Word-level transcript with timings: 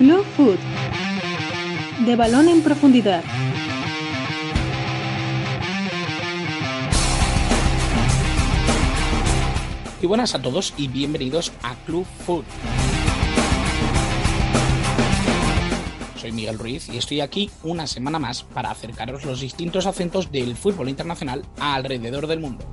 Club 0.00 0.24
Food. 0.34 0.58
De 2.06 2.16
balón 2.16 2.48
en 2.48 2.62
profundidad. 2.62 3.22
Y 10.00 10.06
buenas 10.06 10.34
a 10.34 10.40
todos 10.40 10.72
y 10.78 10.88
bienvenidos 10.88 11.52
a 11.62 11.74
Club 11.84 12.06
Food. 12.24 12.44
Soy 16.16 16.32
Miguel 16.32 16.58
Ruiz 16.58 16.88
y 16.88 16.96
estoy 16.96 17.20
aquí 17.20 17.50
una 17.62 17.86
semana 17.86 18.18
más 18.18 18.42
para 18.42 18.70
acercaros 18.70 19.26
los 19.26 19.42
distintos 19.42 19.84
acentos 19.84 20.32
del 20.32 20.56
fútbol 20.56 20.88
internacional 20.88 21.44
alrededor 21.60 22.26
del 22.26 22.40
mundo. 22.40 22.64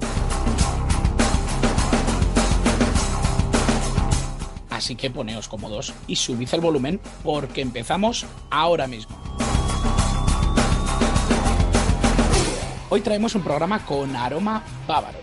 Así 4.88 4.96
que 4.96 5.10
poneos 5.10 5.50
cómodos 5.50 5.94
y 6.08 6.16
subid 6.16 6.48
el 6.54 6.62
volumen 6.62 7.02
porque 7.22 7.60
empezamos 7.60 8.26
ahora 8.50 8.88
mismo. 8.88 9.22
Hoy 12.88 13.02
traemos 13.02 13.36
un 13.36 13.42
programa 13.42 13.86
con 13.86 14.16
aroma 14.16 14.64
bávaro. 14.88 15.18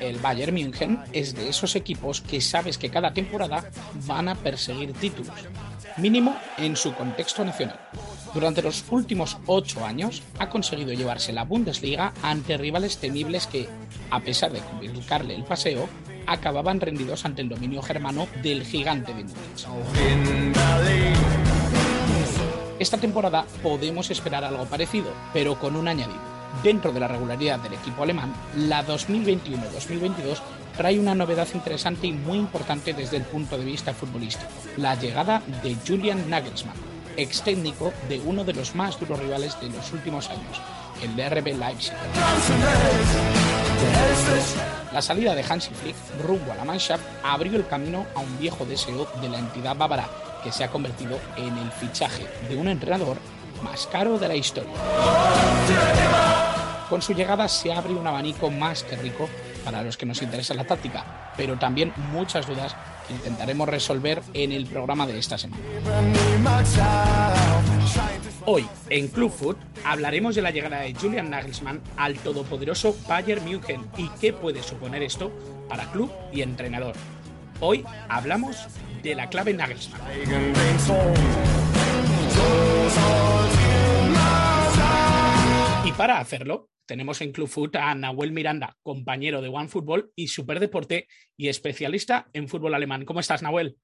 El 0.00 0.18
Bayern 0.18 0.52
München 0.52 0.98
es 1.12 1.36
de 1.36 1.48
esos 1.48 1.76
equipos 1.76 2.20
que 2.22 2.40
sabes 2.40 2.78
que 2.78 2.90
cada 2.90 3.14
temporada 3.14 3.70
van 4.04 4.28
a 4.28 4.34
perseguir 4.34 4.94
títulos, 4.94 5.36
mínimo 5.96 6.34
en 6.58 6.74
su 6.74 6.92
contexto 6.92 7.44
nacional. 7.44 7.78
Durante 8.36 8.60
los 8.60 8.84
últimos 8.90 9.38
ocho 9.46 9.82
años 9.86 10.22
ha 10.38 10.50
conseguido 10.50 10.92
llevarse 10.92 11.32
la 11.32 11.44
Bundesliga 11.44 12.12
ante 12.22 12.58
rivales 12.58 12.98
temibles 12.98 13.46
que, 13.46 13.66
a 14.10 14.20
pesar 14.20 14.52
de 14.52 14.60
complicarle 14.60 15.34
el 15.34 15.42
paseo, 15.44 15.88
acababan 16.26 16.78
rendidos 16.78 17.24
ante 17.24 17.40
el 17.40 17.48
dominio 17.48 17.80
germano 17.80 18.28
del 18.42 18.62
gigante 18.62 19.14
de 19.14 19.24
Múnich. 19.24 19.66
Esta 22.78 22.98
temporada 22.98 23.46
podemos 23.62 24.10
esperar 24.10 24.44
algo 24.44 24.66
parecido, 24.66 25.14
pero 25.32 25.58
con 25.58 25.74
un 25.74 25.88
añadido. 25.88 26.20
Dentro 26.62 26.92
de 26.92 27.00
la 27.00 27.08
regularidad 27.08 27.58
del 27.60 27.72
equipo 27.72 28.02
alemán, 28.02 28.34
la 28.54 28.86
2021-2022 28.86 30.40
trae 30.76 31.00
una 31.00 31.14
novedad 31.14 31.48
interesante 31.54 32.06
y 32.06 32.12
muy 32.12 32.36
importante 32.36 32.92
desde 32.92 33.16
el 33.16 33.22
punto 33.22 33.56
de 33.56 33.64
vista 33.64 33.94
futbolístico, 33.94 34.50
la 34.76 34.94
llegada 34.94 35.42
de 35.62 35.74
Julian 35.86 36.28
Nagelsmann, 36.28 36.95
ex 37.16 37.42
técnico 37.42 37.92
de 38.08 38.20
uno 38.20 38.44
de 38.44 38.52
los 38.52 38.74
más 38.74 38.98
duros 38.98 39.18
rivales 39.18 39.58
de 39.60 39.68
los 39.70 39.92
últimos 39.92 40.30
años, 40.30 40.60
el 41.02 41.12
RB 41.12 41.58
Leipzig. 41.58 41.94
La 44.92 45.02
salida 45.02 45.34
de 45.34 45.44
Hansi 45.46 45.74
Flick 45.74 45.96
rumbo 46.26 46.52
a 46.52 46.56
la 46.56 46.64
Mannschaft 46.64 47.04
abrió 47.22 47.56
el 47.56 47.66
camino 47.66 48.06
a 48.14 48.20
un 48.20 48.38
viejo 48.38 48.64
deseo 48.64 49.06
de 49.20 49.28
la 49.28 49.38
entidad 49.38 49.76
bávara 49.76 50.08
que 50.42 50.52
se 50.52 50.64
ha 50.64 50.70
convertido 50.70 51.18
en 51.36 51.56
el 51.58 51.70
fichaje 51.72 52.26
de 52.48 52.56
un 52.56 52.68
entrenador 52.68 53.18
más 53.62 53.86
caro 53.86 54.18
de 54.18 54.28
la 54.28 54.36
historia. 54.36 54.72
Con 56.88 57.02
su 57.02 57.14
llegada 57.14 57.48
se 57.48 57.72
abre 57.72 57.92
un 57.92 58.06
abanico 58.06 58.50
más 58.50 58.84
que 58.84 58.96
rico 58.96 59.28
para 59.64 59.82
los 59.82 59.96
que 59.96 60.06
nos 60.06 60.22
interesa 60.22 60.54
la 60.54 60.64
táctica, 60.64 61.32
pero 61.36 61.58
también 61.58 61.92
muchas 62.12 62.46
dudas 62.46 62.76
intentaremos 63.10 63.68
resolver 63.68 64.22
en 64.34 64.52
el 64.52 64.66
programa 64.66 65.06
de 65.06 65.18
esta 65.18 65.38
semana. 65.38 65.62
Hoy, 68.44 68.66
en 68.90 69.08
Club 69.08 69.32
Food, 69.32 69.56
hablaremos 69.84 70.34
de 70.34 70.42
la 70.42 70.50
llegada 70.50 70.80
de 70.80 70.94
Julian 70.94 71.30
Nagelsmann 71.30 71.80
al 71.96 72.14
todopoderoso 72.16 72.96
Bayern 73.08 73.44
München 73.44 73.84
y 73.96 74.08
qué 74.20 74.32
puede 74.32 74.62
suponer 74.62 75.02
esto 75.02 75.32
para 75.68 75.90
club 75.90 76.10
y 76.32 76.42
entrenador. 76.42 76.94
Hoy 77.60 77.84
hablamos 78.08 78.56
de 79.02 79.14
la 79.14 79.28
clave 79.28 79.52
Nagelsmann. 79.54 80.00
Y 85.84 85.92
para 85.92 86.18
hacerlo, 86.20 86.68
tenemos 86.86 87.20
en 87.20 87.32
Club 87.32 87.48
Food 87.48 87.76
a 87.76 87.94
Nahuel 87.94 88.32
Miranda, 88.32 88.76
compañero 88.82 89.42
de 89.42 89.48
OneFootball 89.48 90.12
y 90.14 90.28
Superdeporte 90.28 91.08
y 91.36 91.48
especialista 91.48 92.28
en 92.32 92.48
fútbol 92.48 92.74
alemán. 92.74 93.04
¿Cómo 93.04 93.20
estás, 93.20 93.42
Nahuel? 93.42 93.76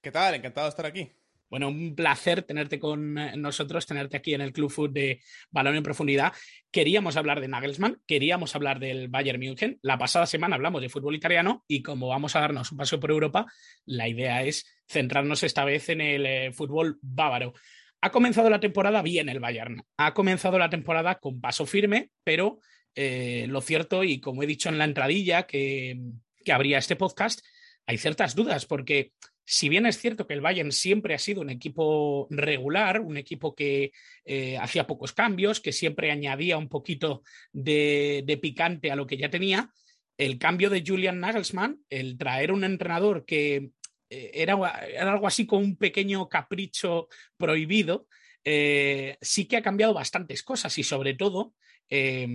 ¿Qué 0.00 0.10
tal? 0.10 0.34
Encantado 0.34 0.66
de 0.66 0.70
estar 0.70 0.86
aquí. 0.86 1.12
Bueno, 1.48 1.68
un 1.68 1.94
placer 1.94 2.42
tenerte 2.42 2.78
con 2.78 3.18
eh, 3.18 3.36
nosotros, 3.36 3.86
tenerte 3.86 4.16
aquí 4.16 4.34
en 4.34 4.40
el 4.40 4.52
Club 4.52 4.70
Food 4.70 4.90
de 4.90 5.20
Balón 5.50 5.76
en 5.76 5.82
Profundidad. 5.82 6.32
Queríamos 6.72 7.16
hablar 7.16 7.40
de 7.40 7.46
Nagelsmann, 7.46 8.02
queríamos 8.06 8.56
hablar 8.56 8.80
del 8.80 9.08
Bayern 9.08 9.38
München. 9.38 9.78
La 9.82 9.96
pasada 9.96 10.26
semana 10.26 10.56
hablamos 10.56 10.82
de 10.82 10.88
fútbol 10.88 11.14
italiano 11.14 11.64
y 11.68 11.82
como 11.82 12.08
vamos 12.08 12.34
a 12.34 12.40
darnos 12.40 12.72
un 12.72 12.78
paseo 12.78 12.98
por 12.98 13.10
Europa, 13.12 13.46
la 13.84 14.08
idea 14.08 14.42
es 14.42 14.66
centrarnos 14.88 15.44
esta 15.44 15.64
vez 15.64 15.88
en 15.88 16.00
el 16.00 16.26
eh, 16.26 16.52
fútbol 16.52 16.98
bávaro. 17.00 17.52
Ha 18.00 18.10
comenzado 18.10 18.50
la 18.50 18.60
temporada 18.60 19.02
bien 19.02 19.28
el 19.28 19.40
Bayern. 19.40 19.82
Ha 19.96 20.14
comenzado 20.14 20.58
la 20.58 20.70
temporada 20.70 21.16
con 21.16 21.40
paso 21.40 21.66
firme, 21.66 22.10
pero 22.24 22.60
eh, 22.94 23.46
lo 23.48 23.60
cierto, 23.60 24.04
y 24.04 24.20
como 24.20 24.42
he 24.42 24.46
dicho 24.46 24.68
en 24.68 24.78
la 24.78 24.84
entradilla 24.84 25.46
que, 25.46 25.98
que 26.44 26.52
habría 26.52 26.78
este 26.78 26.96
podcast, 26.96 27.40
hay 27.86 27.98
ciertas 27.98 28.34
dudas 28.34 28.66
porque 28.66 29.12
si 29.46 29.68
bien 29.68 29.86
es 29.86 29.98
cierto 29.98 30.26
que 30.26 30.34
el 30.34 30.40
Bayern 30.40 30.72
siempre 30.72 31.14
ha 31.14 31.18
sido 31.18 31.40
un 31.40 31.50
equipo 31.50 32.26
regular, 32.30 33.00
un 33.00 33.16
equipo 33.16 33.54
que 33.54 33.92
eh, 34.24 34.58
hacía 34.58 34.88
pocos 34.88 35.12
cambios, 35.12 35.60
que 35.60 35.72
siempre 35.72 36.10
añadía 36.10 36.58
un 36.58 36.68
poquito 36.68 37.22
de, 37.52 38.24
de, 38.26 38.36
picante 38.38 38.90
a 38.90 38.96
lo 38.96 39.06
que 39.06 39.16
ya 39.16 39.30
tenía, 39.30 39.70
el 40.18 40.38
cambio 40.38 40.68
de 40.68 40.82
Julian 40.84 41.20
Nagelsmann, 41.20 41.78
el 41.90 42.18
traer 42.18 42.50
un 42.50 42.64
entrenador 42.64 43.24
que 43.24 43.70
era, 44.08 44.54
era, 44.88 45.12
algo 45.12 45.26
así 45.26 45.46
como 45.46 45.64
un 45.64 45.76
pequeño 45.76 46.28
capricho 46.28 47.08
prohibido, 47.36 48.06
eh, 48.44 49.16
sí 49.20 49.46
que 49.46 49.56
ha 49.56 49.62
cambiado 49.62 49.94
bastantes 49.94 50.42
cosas 50.42 50.78
y 50.78 50.84
sobre 50.84 51.14
todo 51.14 51.54
eh, 51.88 52.28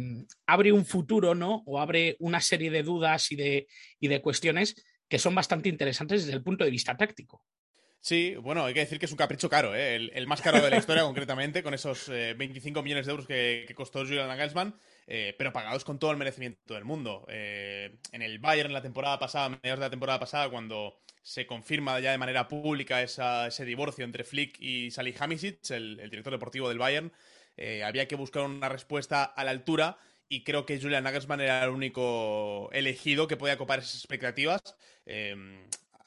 abre 0.46 0.72
un 0.72 0.86
futuro, 0.86 1.36
¿no? 1.36 1.64
O 1.66 1.80
abre 1.80 2.16
una 2.20 2.42
serie 2.42 2.70
de 2.70 2.84
dudas 2.84 3.32
y 3.32 3.36
de, 3.36 3.68
y 4.00 4.08
de 4.08 4.22
cuestiones 4.22 4.76
que 5.08 5.20
son 5.20 5.36
bastante 5.36 5.70
interesantes 5.70 6.26
desde 6.26 6.38
el 6.38 6.44
punto 6.44 6.64
de 6.64 6.72
vista 6.72 6.96
táctico. 6.96 7.44
Sí, 8.02 8.36
bueno, 8.36 8.66
hay 8.66 8.74
que 8.74 8.80
decir 8.80 8.98
que 8.98 9.06
es 9.06 9.12
un 9.12 9.18
capricho 9.18 9.48
caro, 9.48 9.76
¿eh? 9.76 9.96
el, 9.96 10.28
más 10.28 10.42
caro 10.42 10.60
de 10.60 10.72
la 10.72 10.78
historia 10.78 11.04
concretamente, 11.04 11.62
con 11.62 11.74
esos 11.74 12.10
eh, 12.10 12.34
25 12.36 12.82
millones 12.82 13.06
de 13.06 13.12
euros 13.12 13.28
que, 13.28 13.72
costó 13.76 14.00
Julian 14.00 14.28
Nagelsmann, 14.28 14.76
eh, 15.06 15.36
pero 15.38 15.54
pagados 15.54 15.86
con 15.86 16.00
todo 16.00 16.10
el 16.12 16.18
merecimiento 16.18 16.74
del 16.74 16.84
mundo. 16.84 17.26
Eh, 17.30 18.00
en 18.12 18.22
el 18.24 18.40
Bayern 18.40 18.70
en 18.70 18.74
la 18.74 18.82
temporada 18.82 19.20
pasada, 19.20 19.50
mediados 19.50 19.80
de 19.80 19.86
la 19.86 19.92
temporada 19.92 20.20
pasada, 20.20 20.50
cuando 20.50 21.00
se 21.22 21.46
confirma 21.46 22.00
ya 22.00 22.12
de 22.12 22.18
manera 22.18 22.48
pública 22.48 23.04
ese 23.04 23.66
divorcio 23.66 24.04
entre 24.04 24.24
Flick 24.24 24.60
y 24.60 24.90
Salihamidzic, 24.90 25.70
el, 25.70 26.00
el 26.00 26.10
director 26.10 26.34
deportivo 26.34 26.70
del 26.70 26.80
Bayern, 26.80 27.12
eh, 27.58 27.84
había 27.84 28.08
que 28.08 28.16
buscar 28.16 28.44
una 28.44 28.70
respuesta 28.70 29.24
a 29.24 29.44
la 29.44 29.52
altura 29.52 29.98
y 30.28 30.44
creo 30.44 30.66
que 30.66 30.80
Julian 30.80 31.04
Nagelsmann 31.04 31.42
era 31.42 31.64
el 31.64 31.70
único 31.70 32.70
elegido 32.72 33.28
que 33.28 33.38
podía 33.38 33.58
copar 33.58 33.80
esas 33.80 33.96
expectativas. 33.96 34.62
Eh, 35.06 35.36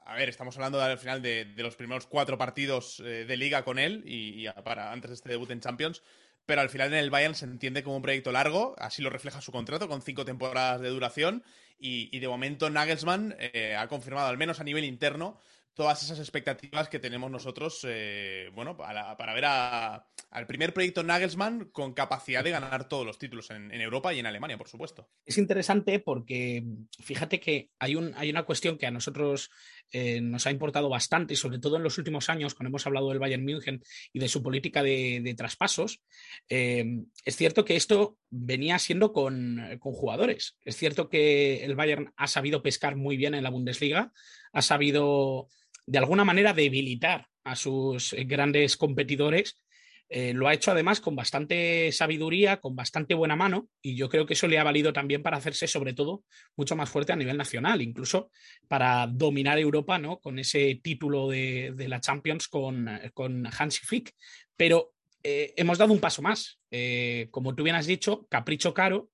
a 0.07 0.15
ver, 0.15 0.29
estamos 0.29 0.57
hablando 0.57 0.81
al 0.81 0.99
final 0.99 1.23
de, 1.23 1.47
los 1.57 1.77
primeros 1.77 2.07
cuatro 2.07 2.37
partidos 2.37 3.01
eh, 3.01 3.25
de 3.25 3.37
liga 3.37 3.65
con 3.65 3.79
él 3.79 4.03
y, 4.07 4.47
para 4.65 4.93
antes 4.93 5.11
de 5.11 5.15
este 5.15 5.31
debut 5.31 5.51
en 5.51 5.61
Champions, 5.61 6.03
pero 6.47 6.61
al 6.61 6.69
final 6.69 6.89
en 6.89 6.99
el 6.99 7.11
Bayern 7.11 7.35
se 7.35 7.47
entiende 7.47 7.83
como 7.83 7.97
un 7.97 8.03
proyecto 8.03 8.31
largo, 8.31 8.75
así 8.79 9.03
lo 9.03 9.11
refleja 9.11 9.41
su 9.41 9.53
contrato 9.53 9.89
con 9.89 10.03
cinco 10.03 10.25
temporadas 10.25 10.81
de 10.81 10.91
duración 10.91 11.43
y, 11.79 12.19
de 12.19 12.29
momento 12.29 12.71
Nagelsmann 12.71 13.35
eh, 13.39 13.77
ha 13.77 13.89
confirmado, 13.89 14.29
al 14.29 14.39
menos 14.39 14.61
a 14.61 14.65
nivel 14.65 14.85
interno, 14.85 15.41
todas 15.75 16.03
esas 16.03 16.19
expectativas 16.21 16.89
que 16.89 17.01
tenemos 17.01 17.31
nosotros, 17.31 17.85
eh, 17.89 18.51
bueno, 18.55 18.77
para, 18.77 19.35
ver 19.35 19.45
a, 19.45 20.07
al 20.31 20.47
primer 20.47 20.73
proyecto 20.73 21.03
Nagelsmann 21.03 21.67
con 21.73 21.95
capacidad 21.95 22.45
de 22.45 22.51
ganar 22.51 22.89
todos 22.89 23.05
los 23.05 23.19
títulos 23.19 23.51
en, 23.51 23.73
Europa 23.73 24.15
y 24.15 24.21
en 24.21 24.27
Alemania, 24.27 24.57
por 24.57 24.69
supuesto. 24.69 25.09
Es 25.27 25.37
interesante 25.37 25.99
porque 25.99 26.65
fíjate 27.03 27.41
que 27.41 27.73
hay 27.79 27.97
una 27.97 28.45
cuestión 28.45 28.79
que 28.79 28.87
a 28.87 28.93
nosotros 28.93 29.51
eh, 29.93 30.21
nos 30.21 30.47
ha 30.47 30.51
importado 30.51 30.89
bastante, 30.89 31.37
sobre 31.37 31.59
todo 31.59 31.77
en 31.77 31.83
los 31.83 31.99
últimos 31.99 32.29
años, 32.29 32.55
cuando 32.55 32.69
hemos 32.69 32.87
hablado 32.87 33.09
del 33.11 33.19
Bayern 33.19 33.45
München 33.45 33.83
y 34.13 34.19
de 34.19 34.29
su 34.29 34.43
política 34.43 34.83
de, 34.83 35.35
traspasos. 35.37 36.03
Eh, 36.49 37.03
es 37.25 37.37
cierto 37.37 37.65
que 37.65 37.77
esto 37.77 38.19
venía 38.31 38.79
siendo 38.79 39.13
con, 39.13 39.79
jugadores. 39.79 40.57
Es 40.65 40.77
cierto 40.77 41.09
que 41.09 41.65
el 41.65 41.75
Bayern 41.75 42.13
ha 42.17 42.27
sabido 42.27 42.63
pescar 42.63 42.97
muy 42.97 43.17
bien 43.17 43.35
en 43.35 43.45
la 43.45 43.51
Bundesliga, 43.51 44.13
ha 44.53 44.63
sabido 44.63 45.49
de 45.87 45.99
alguna 45.99 46.25
manera 46.25 46.55
debilitar 46.55 47.29
a 47.45 47.57
sus 47.57 48.15
grandes 48.27 48.77
competidores 48.77 49.59
eh, 50.17 50.33
lo 50.33 50.47
ha 50.47 50.55
hecho 50.55 50.71
además 50.71 51.01
con 51.01 51.17
bastante 51.17 51.91
sabiduría, 51.91 52.61
con 52.61 52.77
bastante 52.77 53.15
buena 53.15 53.35
mano, 53.35 53.69
y 53.83 53.97
yo 53.97 54.09
creo 54.09 54.27
que 54.27 54.35
eso 54.35 54.47
le 54.47 54.61
ha 54.61 54.63
valido 54.63 54.93
también 54.93 55.25
para 55.25 55.39
hacerse, 55.39 55.67
sobre 55.67 55.93
todo, 55.93 56.23
mucho 56.55 56.77
más 56.77 56.89
fuerte 56.89 57.13
a 57.13 57.17
nivel 57.17 57.37
nacional, 57.37 57.83
incluso 57.83 58.31
para 58.69 59.09
dominar 59.09 59.59
Europa, 59.59 59.99
¿no? 59.99 60.21
Con 60.21 60.39
ese 60.39 60.79
título 60.81 61.31
de, 61.31 61.75
la 61.89 62.01
Champions 62.01 62.47
con, 62.47 62.89
con 63.13 63.45
Hansi 63.59 63.81
Flick. 63.85 64.15
Pero 64.57 64.93
eh, 65.25 65.53
hemos 65.57 65.79
dado 65.79 65.93
un 65.93 65.99
paso 65.99 66.23
más. 66.23 66.61
Eh, 66.71 67.27
como 67.33 67.57
tú 67.57 67.65
bien 67.65 67.75
has 67.75 67.87
dicho, 67.87 68.29
capricho 68.31 68.73
caro 68.73 69.11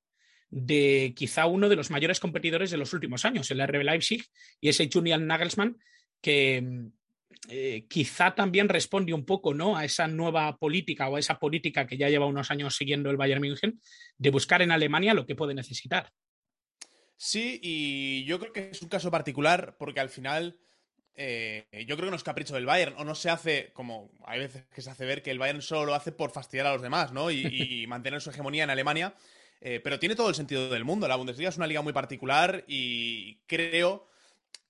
de 0.51 1.15
quizá 1.17 1.47
uno 1.47 1.71
de 1.71 1.77
los 1.77 1.91
mayores 1.91 2.21
competidores 2.21 2.71
de 2.71 2.77
los 2.77 2.93
últimos 2.93 3.25
años, 3.25 3.51
el 3.51 3.67
RB 3.67 3.85
Leipzig 3.85 4.27
y 4.61 4.69
ese 4.69 4.91
Julian 4.93 5.27
Nagelsmann, 5.27 5.79
que 6.21 6.91
eh, 7.49 7.87
quizá 7.89 8.35
también 8.35 8.69
responde 8.69 9.15
un 9.15 9.25
poco 9.25 9.55
¿no? 9.55 9.77
a 9.77 9.85
esa 9.85 10.07
nueva 10.09 10.57
política 10.59 11.09
o 11.09 11.17
a 11.17 11.21
esa 11.21 11.39
política 11.39 11.87
que 11.87 11.97
ya 11.97 12.09
lleva 12.09 12.27
unos 12.27 12.51
años 12.51 12.77
siguiendo 12.77 13.11
el 13.11 13.17
Bayern 13.17 13.41
München 13.41 13.81
de 14.19 14.31
buscar 14.31 14.63
en 14.63 14.73
Alemania 14.73 15.15
lo 15.15 15.27
que 15.27 15.37
puede 15.37 15.55
necesitar. 15.55 16.13
Sí, 17.17 17.61
y 17.63 18.25
yo 18.25 18.39
creo 18.39 18.53
que 18.53 18.71
es 18.71 18.83
un 18.83 18.89
caso 18.89 19.11
particular 19.11 19.77
porque 19.79 20.01
al 20.01 20.09
final 20.09 20.59
eh, 21.15 21.67
yo 21.87 21.97
creo 21.97 22.07
que 22.07 22.11
no 22.11 22.17
es 22.17 22.25
capricho 22.25 22.55
del 22.55 22.67
Bayern 22.67 22.95
o 22.99 23.05
no 23.05 23.15
se 23.15 23.31
hace 23.31 23.73
como 23.73 24.11
hay 24.25 24.41
veces 24.41 24.65
que 24.75 24.81
se 24.81 24.91
hace 24.91 25.05
ver 25.05 25.23
que 25.23 25.31
el 25.31 25.39
Bayern 25.39 25.61
solo 25.61 25.87
lo 25.87 25.95
hace 25.95 26.13
por 26.13 26.31
fastidiar 26.31 26.67
a 26.67 26.73
los 26.73 26.83
demás 26.83 27.13
¿no? 27.13 27.31
y, 27.31 27.85
mantener 27.89 28.21
su 28.21 28.31
hegemonía 28.31 28.65
en 28.65 28.71
Alemania. 28.71 29.15
Eh, 29.63 29.81
pero 29.85 29.99
tiene 29.99 30.17
todo 30.17 30.31
el 30.31 30.35
sentido 30.35 30.71
del 30.71 30.85
mundo. 30.85 31.07
La 31.07 31.17
Bundesliga 31.17 31.51
es 31.51 31.59
una 31.59 31.67
liga 31.67 31.83
muy 31.83 31.93
particular 31.93 32.65
y 32.67 33.37
creo 33.47 34.10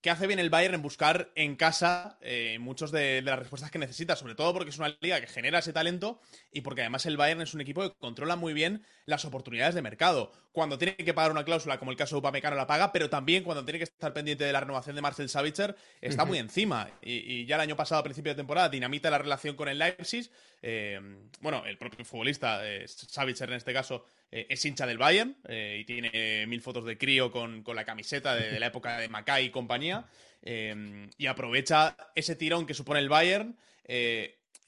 que 0.01 0.11
hace 0.11 0.27
bien 0.27 0.39
el 0.39 0.49
Bayern 0.49 0.75
en 0.75 0.83
buscar 0.83 1.31
en 1.35 1.57
casa 1.57 2.19
eh, 2.23 2.59
muchas 2.59 2.91
de, 2.91 3.21
las 3.23 3.39
respuestas 3.39 3.71
que 3.71 3.79
necesita, 3.79 4.17
sobre 4.17 4.35
todo 4.35 4.53
porque 4.55 4.71
es 4.71 4.79
una 4.79 4.97
liga 5.01 5.21
que 5.21 5.27
genera 5.27 5.59
ese 5.59 5.73
talento 5.73 6.21
y 6.53 6.63
porque 6.63 6.81
además 6.81 7.05
el 7.07 7.19
Bayern 7.19 7.43
es 7.43 7.53
un 7.53 7.61
equipo 7.61 7.83
que 7.83 7.95
controla 7.99 8.37
muy 8.37 8.55
bien 8.55 8.83
las 9.05 9.25
oportunidades 9.25 9.75
de 9.75 9.83
mercado. 9.83 10.33
Cuando 10.53 10.79
tiene 10.79 10.97
que 10.97 11.13
pagar 11.13 11.31
una 11.31 11.45
cláusula, 11.45 11.79
como 11.79 11.91
el 11.91 11.97
caso 11.97 12.17
de 12.17 12.21
Upamecano, 12.21 12.57
la 12.57 12.67
paga, 12.67 12.93
pero 12.93 13.11
también 13.11 13.45
cuando 13.45 13.65
tiene 13.65 13.79
que 13.79 13.85
estar 13.85 14.13
pendiente 14.13 14.45
de 14.45 14.53
la 14.53 14.61
renovación 14.61 14.97
de 14.97 15.03
Marcel 15.03 15.29
Savitzer, 15.29 15.77
está 16.01 16.25
muy 16.25 16.39
encima. 16.39 16.89
Y, 17.03 17.45
ya 17.45 17.57
el 17.57 17.63
año 17.63 17.77
pasado, 17.77 18.01
a 18.01 18.05
principio 18.05 18.33
de 18.33 18.37
temporada, 18.37 18.69
dinamita 18.69 19.11
la 19.11 19.19
relación 19.19 19.55
con 19.55 19.69
el 19.69 19.79
Leipzig. 19.79 20.31
Eh, 20.63 20.99
bueno, 21.41 21.65
el 21.67 21.79
propio 21.79 22.05
futbolista, 22.05 22.67
eh, 22.67 22.87
Savitzer 22.89 23.51
en 23.51 23.57
este 23.57 23.73
caso, 23.73 24.05
eh, 24.33 24.47
es 24.49 24.65
hincha 24.65 24.87
del 24.87 24.99
Bayern 24.99 25.37
eh, 25.49 25.79
y 25.81 25.85
tiene 25.85 26.47
mil 26.47 26.61
fotos 26.63 26.85
de 26.85 26.97
crío 26.97 27.33
con, 27.33 27.65
la 27.67 27.85
camiseta 27.85 28.35
de, 28.37 28.61
la 28.61 28.67
época 28.67 28.99
de 28.99 29.09
Macay 29.09 29.47
y 29.47 29.51
compañía. 29.51 30.07
Eh, 30.43 31.09
y 31.19 31.27
aprovecha 31.27 31.97
ese 32.15 32.37
tirón 32.37 32.67
que 32.67 32.75
supone 32.75 33.01
el 33.01 33.09
Bayern, 33.09 33.57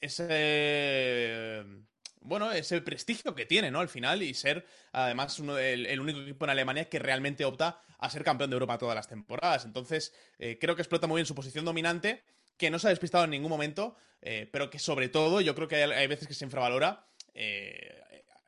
ese. 0.01 1.65
Bueno, 2.25 2.53
ese 2.53 2.81
prestigio 2.83 3.35
que 3.35 3.47
tiene, 3.47 3.73
¿no? 3.73 3.81
Al 3.81 3.89
final, 3.89 4.23
y 4.23 4.33
ser 4.35 4.65
además 4.93 5.41
uno, 5.41 5.59
el, 5.59 5.99
único 5.99 6.21
equipo 6.21 6.45
en 6.45 6.51
Alemania 6.51 6.89
que 6.89 7.01
realmente 7.01 7.45
opta 7.45 7.81
a 7.99 8.11
ser 8.11 8.23
campeón 8.23 8.49
de 8.51 8.55
Europa 8.55 8.79
todas 8.79 8.95
las 8.95 9.09
temporadas. 9.09 9.65
Entonces, 9.65 10.15
creo 10.39 10.77
que 10.77 10.83
explota 10.83 11.09
muy 11.09 11.17
bien 11.19 11.27
su 11.27 11.35
posición 11.35 11.65
dominante, 11.65 12.23
que 12.57 12.71
no 12.71 12.79
se 12.79 12.87
ha 12.87 12.91
despistado 12.91 13.25
en 13.25 13.31
ningún 13.31 13.51
momento, 13.51 13.97
pero 14.21 14.71
que 14.71 14.79
sobre 14.79 15.09
todo 15.09 15.41
yo 15.41 15.57
creo 15.57 15.67
que 15.67 15.83
hay, 15.83 15.91
hay 15.91 16.07
veces 16.07 16.29
que 16.29 16.35
se 16.35 16.45
infravalora 16.45 17.09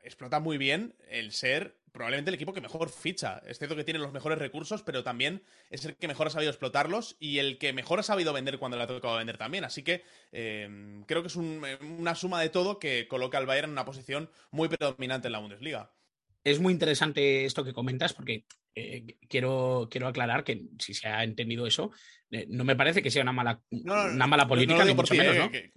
explota 0.05 0.39
muy 0.39 0.57
bien 0.57 0.95
el 1.09 1.31
ser 1.31 1.75
probablemente 1.91 2.29
el 2.29 2.35
equipo 2.35 2.53
que 2.53 2.61
mejor 2.61 2.89
ficha. 2.89 3.41
Es 3.47 3.57
cierto 3.57 3.75
que 3.75 3.85
tiene 3.85 3.99
los 3.99 4.11
mejores 4.11 4.37
recursos, 4.37 4.83
pero 4.83 5.03
también 5.03 5.41
es 5.69 5.85
el 5.85 5.95
que 5.95 6.07
mejor 6.07 6.27
ha 6.27 6.29
sabido 6.29 6.51
explotarlos 6.51 7.15
y 7.19 7.39
el 7.39 7.57
que 7.57 7.71
mejor 7.71 7.99
ha 7.99 8.03
sabido 8.03 8.33
vender 8.33 8.59
cuando 8.59 8.77
le 8.77 8.83
ha 8.83 8.87
tocado 8.87 9.17
vender 9.17 9.37
también. 9.37 9.63
Así 9.63 9.81
que 9.81 10.03
eh, 10.33 11.03
creo 11.07 11.21
que 11.21 11.29
es 11.29 11.35
una 11.35 12.15
suma 12.15 12.41
de 12.41 12.49
todo 12.49 12.79
que 12.79 13.07
coloca 13.07 13.37
al 13.37 13.45
Bayern 13.45 13.69
en 13.69 13.71
una 13.71 13.85
posición 13.85 14.29
muy 14.51 14.67
predominante 14.67 15.29
en 15.29 15.31
la 15.31 15.39
Bundesliga. 15.39 15.91
Es 16.43 16.59
muy 16.59 16.73
interesante 16.73 17.45
esto 17.45 17.63
que 17.63 17.73
comentas 17.73 18.13
porque 18.13 18.43
eh, 18.75 19.17
quiero, 19.29 19.87
quiero 19.89 20.07
aclarar 20.07 20.43
que 20.43 20.63
si 20.79 20.93
se 20.93 21.07
ha 21.07 21.23
entendido 21.23 21.65
eso, 21.65 21.91
eh, 22.31 22.45
no 22.49 22.65
me 22.65 22.75
parece 22.75 23.01
que 23.01 23.09
sea 23.09 23.21
una 23.21 23.31
mala, 23.31 23.61
una 23.71 24.27
mala 24.27 24.47
política, 24.47 24.83
ni 24.83 24.93
mucho 24.93 25.13
menos, 25.13 25.37
¿no? 25.37 25.49
Que, 25.49 25.71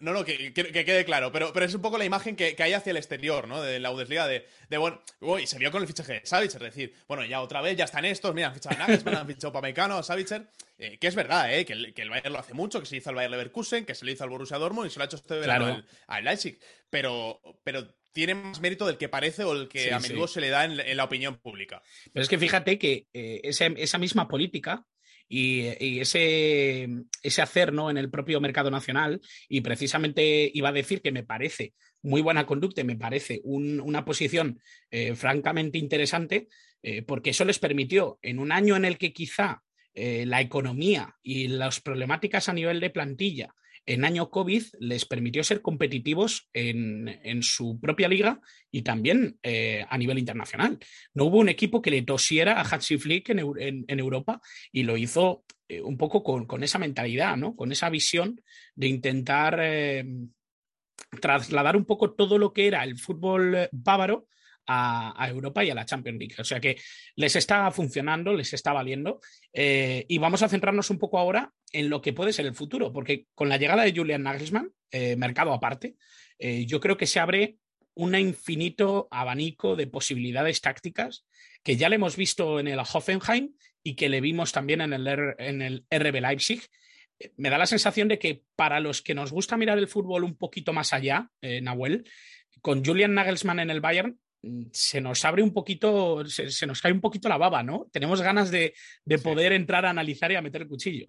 no, 0.00 0.12
no, 0.12 0.24
que, 0.24 0.52
quede 0.52 1.04
claro, 1.04 1.32
pero, 1.32 1.52
pero 1.52 1.66
es 1.66 1.74
un 1.74 1.82
poco 1.82 1.98
la 1.98 2.04
imagen 2.04 2.36
que, 2.36 2.54
hay 2.58 2.72
hacia 2.72 2.92
el 2.92 2.96
exterior, 2.96 3.48
¿no? 3.48 3.60
De 3.60 3.80
la 3.80 3.90
Bundesliga, 3.90 4.28
de, 4.28 4.46
de 4.68 4.78
bueno, 4.78 5.02
y 5.40 5.46
se 5.46 5.58
vio 5.58 5.72
con 5.72 5.82
el 5.82 5.88
fichaje 5.88 6.20
de 6.20 6.26
Savitzer, 6.26 6.62
es 6.62 6.74
decir, 6.74 6.94
bueno, 7.08 7.24
ya 7.24 7.40
otra 7.40 7.60
vez, 7.60 7.76
ya 7.76 7.84
están 7.84 8.04
estos, 8.04 8.34
mira, 8.34 8.48
han 8.48 8.54
fichado 8.54 8.76
a 8.76 8.78
Nagelsmann, 8.78 9.14
han 9.16 9.26
fichado 9.26 9.48
a 9.48 9.52
Pamecano, 9.54 9.96
a 9.96 10.02
Savitzer, 10.02 10.46
eh, 10.78 10.98
que 10.98 11.06
es 11.06 11.14
verdad, 11.14 11.52
¿eh? 11.52 11.64
Que 11.64 11.72
el, 11.72 11.94
que 11.94 12.02
el, 12.02 12.10
Bayern 12.10 12.32
lo 12.32 12.38
hace 12.38 12.54
mucho, 12.54 12.80
que 12.80 12.86
se 12.86 12.96
hizo 12.96 13.10
al 13.10 13.16
Bayern 13.16 13.32
Leverkusen, 13.32 13.84
que 13.84 13.94
se 13.94 14.04
lo 14.04 14.10
hizo 14.10 14.24
al 14.24 14.30
Borussia 14.30 14.58
Dortmund 14.58 14.86
y 14.86 14.90
se 14.90 14.98
lo 14.98 15.04
ha 15.04 15.06
hecho 15.06 15.16
este 15.16 15.38
verano 15.38 15.82
al, 16.06 16.24
Leipzig, 16.24 16.58
pero, 16.90 17.40
pero 17.64 17.88
tiene 18.14 18.34
más 18.34 18.60
mérito 18.60 18.86
del 18.86 18.96
que 18.96 19.10
parece 19.10 19.44
o 19.44 19.52
el 19.52 19.68
que 19.68 19.92
a 19.92 19.98
menudo 19.98 20.26
se 20.28 20.40
le 20.40 20.48
da 20.48 20.64
en, 20.64 20.96
la 20.96 21.04
opinión 21.04 21.36
pública. 21.36 21.82
Pero 22.12 22.22
es 22.22 22.28
que 22.28 22.38
fíjate 22.38 22.78
que 22.78 23.06
eh, 23.12 23.40
esa, 23.42 23.98
misma 23.98 24.28
política 24.28 24.86
y, 25.28 25.66
ese, 26.00 26.88
ese, 27.22 27.42
hacer 27.42 27.72
¿no? 27.72 27.90
en 27.90 27.98
el 27.98 28.10
propio 28.10 28.40
mercado 28.40 28.70
nacional, 28.70 29.20
y 29.48 29.60
precisamente 29.60 30.50
iba 30.54 30.68
a 30.68 30.72
decir 30.72 31.02
que 31.02 31.12
me 31.12 31.24
parece 31.24 31.74
muy 32.02 32.22
buena 32.22 32.46
conducta 32.46 32.82
y 32.82 32.84
me 32.84 32.96
parece 32.96 33.40
una 33.44 34.04
posición 34.04 34.60
eh, 34.90 35.16
francamente 35.16 35.78
interesante, 35.78 36.48
eh, 36.82 37.02
porque 37.02 37.30
eso 37.30 37.44
les 37.44 37.58
permitió, 37.58 38.18
en 38.22 38.38
un 38.38 38.52
año 38.52 38.76
en 38.76 38.84
el 38.84 38.96
que 38.96 39.12
quizá 39.12 39.60
la 39.96 40.40
economía 40.40 41.14
y 41.22 41.46
las 41.46 41.80
problemáticas 41.80 42.48
a 42.48 42.52
nivel 42.52 42.80
de 42.80 42.90
plantilla 42.90 43.54
en 43.86 44.04
año 44.04 44.30
COVID 44.30 44.62
les 44.80 45.04
permitió 45.04 45.44
ser 45.44 45.60
competitivos 45.60 46.48
en, 46.52 47.42
su 47.42 47.78
propia 47.80 48.08
liga 48.08 48.40
y 48.70 48.82
también 48.82 49.38
eh, 49.42 49.84
a 49.88 49.98
nivel 49.98 50.18
internacional. 50.18 50.78
No 51.12 51.24
hubo 51.24 51.38
un 51.38 51.48
equipo 51.48 51.82
que 51.82 51.90
le 51.90 52.02
tosiera 52.02 52.60
a 52.60 52.62
Hatsi 52.62 52.98
Flick 52.98 53.30
en, 53.30 53.84
Europa 53.88 54.40
y 54.72 54.84
lo 54.84 54.96
hizo 54.96 55.44
eh, 55.68 55.82
un 55.82 55.96
poco 55.96 56.22
con, 56.22 56.62
esa 56.62 56.78
mentalidad, 56.78 57.36
¿no? 57.36 57.54
con 57.54 57.72
esa 57.72 57.90
visión 57.90 58.40
de 58.74 58.86
intentar 58.86 59.58
eh, 59.60 60.04
trasladar 61.20 61.76
un 61.76 61.84
poco 61.84 62.12
todo 62.12 62.38
lo 62.38 62.52
que 62.52 62.66
era 62.66 62.84
el 62.84 62.98
fútbol 62.98 63.68
bávaro 63.72 64.26
a, 64.66 65.28
Europa 65.28 65.64
y 65.64 65.70
a 65.70 65.74
la 65.74 65.84
Champions 65.84 66.18
League. 66.18 66.34
O 66.38 66.44
sea 66.44 66.60
que 66.60 66.76
les 67.16 67.36
está 67.36 67.70
funcionando, 67.70 68.34
les 68.34 68.52
está 68.52 68.72
valiendo. 68.72 69.20
Eh, 69.52 70.04
y 70.08 70.18
vamos 70.18 70.42
a 70.42 70.48
centrarnos 70.48 70.90
un 70.90 70.98
poco 70.98 71.18
ahora 71.18 71.52
en 71.72 71.90
lo 71.90 72.00
que 72.00 72.12
puede 72.12 72.32
ser 72.32 72.46
el 72.46 72.54
futuro, 72.54 72.92
porque 72.92 73.26
con 73.34 73.48
la 73.48 73.56
llegada 73.56 73.84
de 73.84 73.92
Julian 73.94 74.22
Nagelsmann, 74.22 74.70
eh, 74.90 75.16
mercado 75.16 75.52
aparte, 75.52 75.96
eh, 76.38 76.66
yo 76.66 76.80
creo 76.80 76.96
que 76.96 77.06
se 77.06 77.20
abre 77.20 77.56
un 77.94 78.14
infinito 78.14 79.08
abanico 79.10 79.76
de 79.76 79.86
posibilidades 79.86 80.60
tácticas 80.60 81.26
que 81.62 81.76
ya 81.76 81.88
le 81.88 81.96
hemos 81.96 82.16
visto 82.16 82.58
en 82.58 82.68
el 82.68 82.80
Hoffenheim 82.80 83.54
y 83.82 83.94
que 83.94 84.08
le 84.08 84.20
vimos 84.20 84.52
también 84.52 84.80
en 84.80 84.92
el, 84.92 85.34
en 85.38 85.62
el 85.62 85.86
RB 85.90 86.20
Leipzig. 86.20 86.62
Me 87.36 87.50
da 87.50 87.58
la 87.58 87.66
sensación 87.66 88.08
de 88.08 88.18
que 88.18 88.42
para 88.56 88.80
los 88.80 89.00
que 89.00 89.14
nos 89.14 89.30
gusta 89.30 89.56
mirar 89.56 89.78
el 89.78 89.86
fútbol 89.86 90.24
un 90.24 90.36
poquito 90.36 90.72
más 90.72 90.92
allá, 90.92 91.30
Nahuel, 91.40 92.04
con 92.60 92.84
Julian 92.84 93.14
Nagelsmann 93.14 93.60
en 93.60 93.70
el 93.70 93.80
Bayern 93.80 94.18
se 94.72 95.00
nos 95.00 95.24
abre 95.24 95.42
un 95.42 95.52
poquito, 95.52 96.24
se, 96.26 96.66
nos 96.66 96.80
cae 96.80 96.92
un 96.92 97.00
poquito 97.00 97.28
la 97.28 97.36
baba, 97.36 97.62
¿no? 97.62 97.88
Tenemos 97.92 98.20
ganas 98.20 98.50
de, 98.50 98.74
poder 99.22 99.52
entrar 99.52 99.86
a 99.86 99.90
analizar 99.90 100.30
y 100.32 100.36
a 100.36 100.42
meter 100.42 100.62
el 100.62 100.68
cuchillo. 100.68 101.06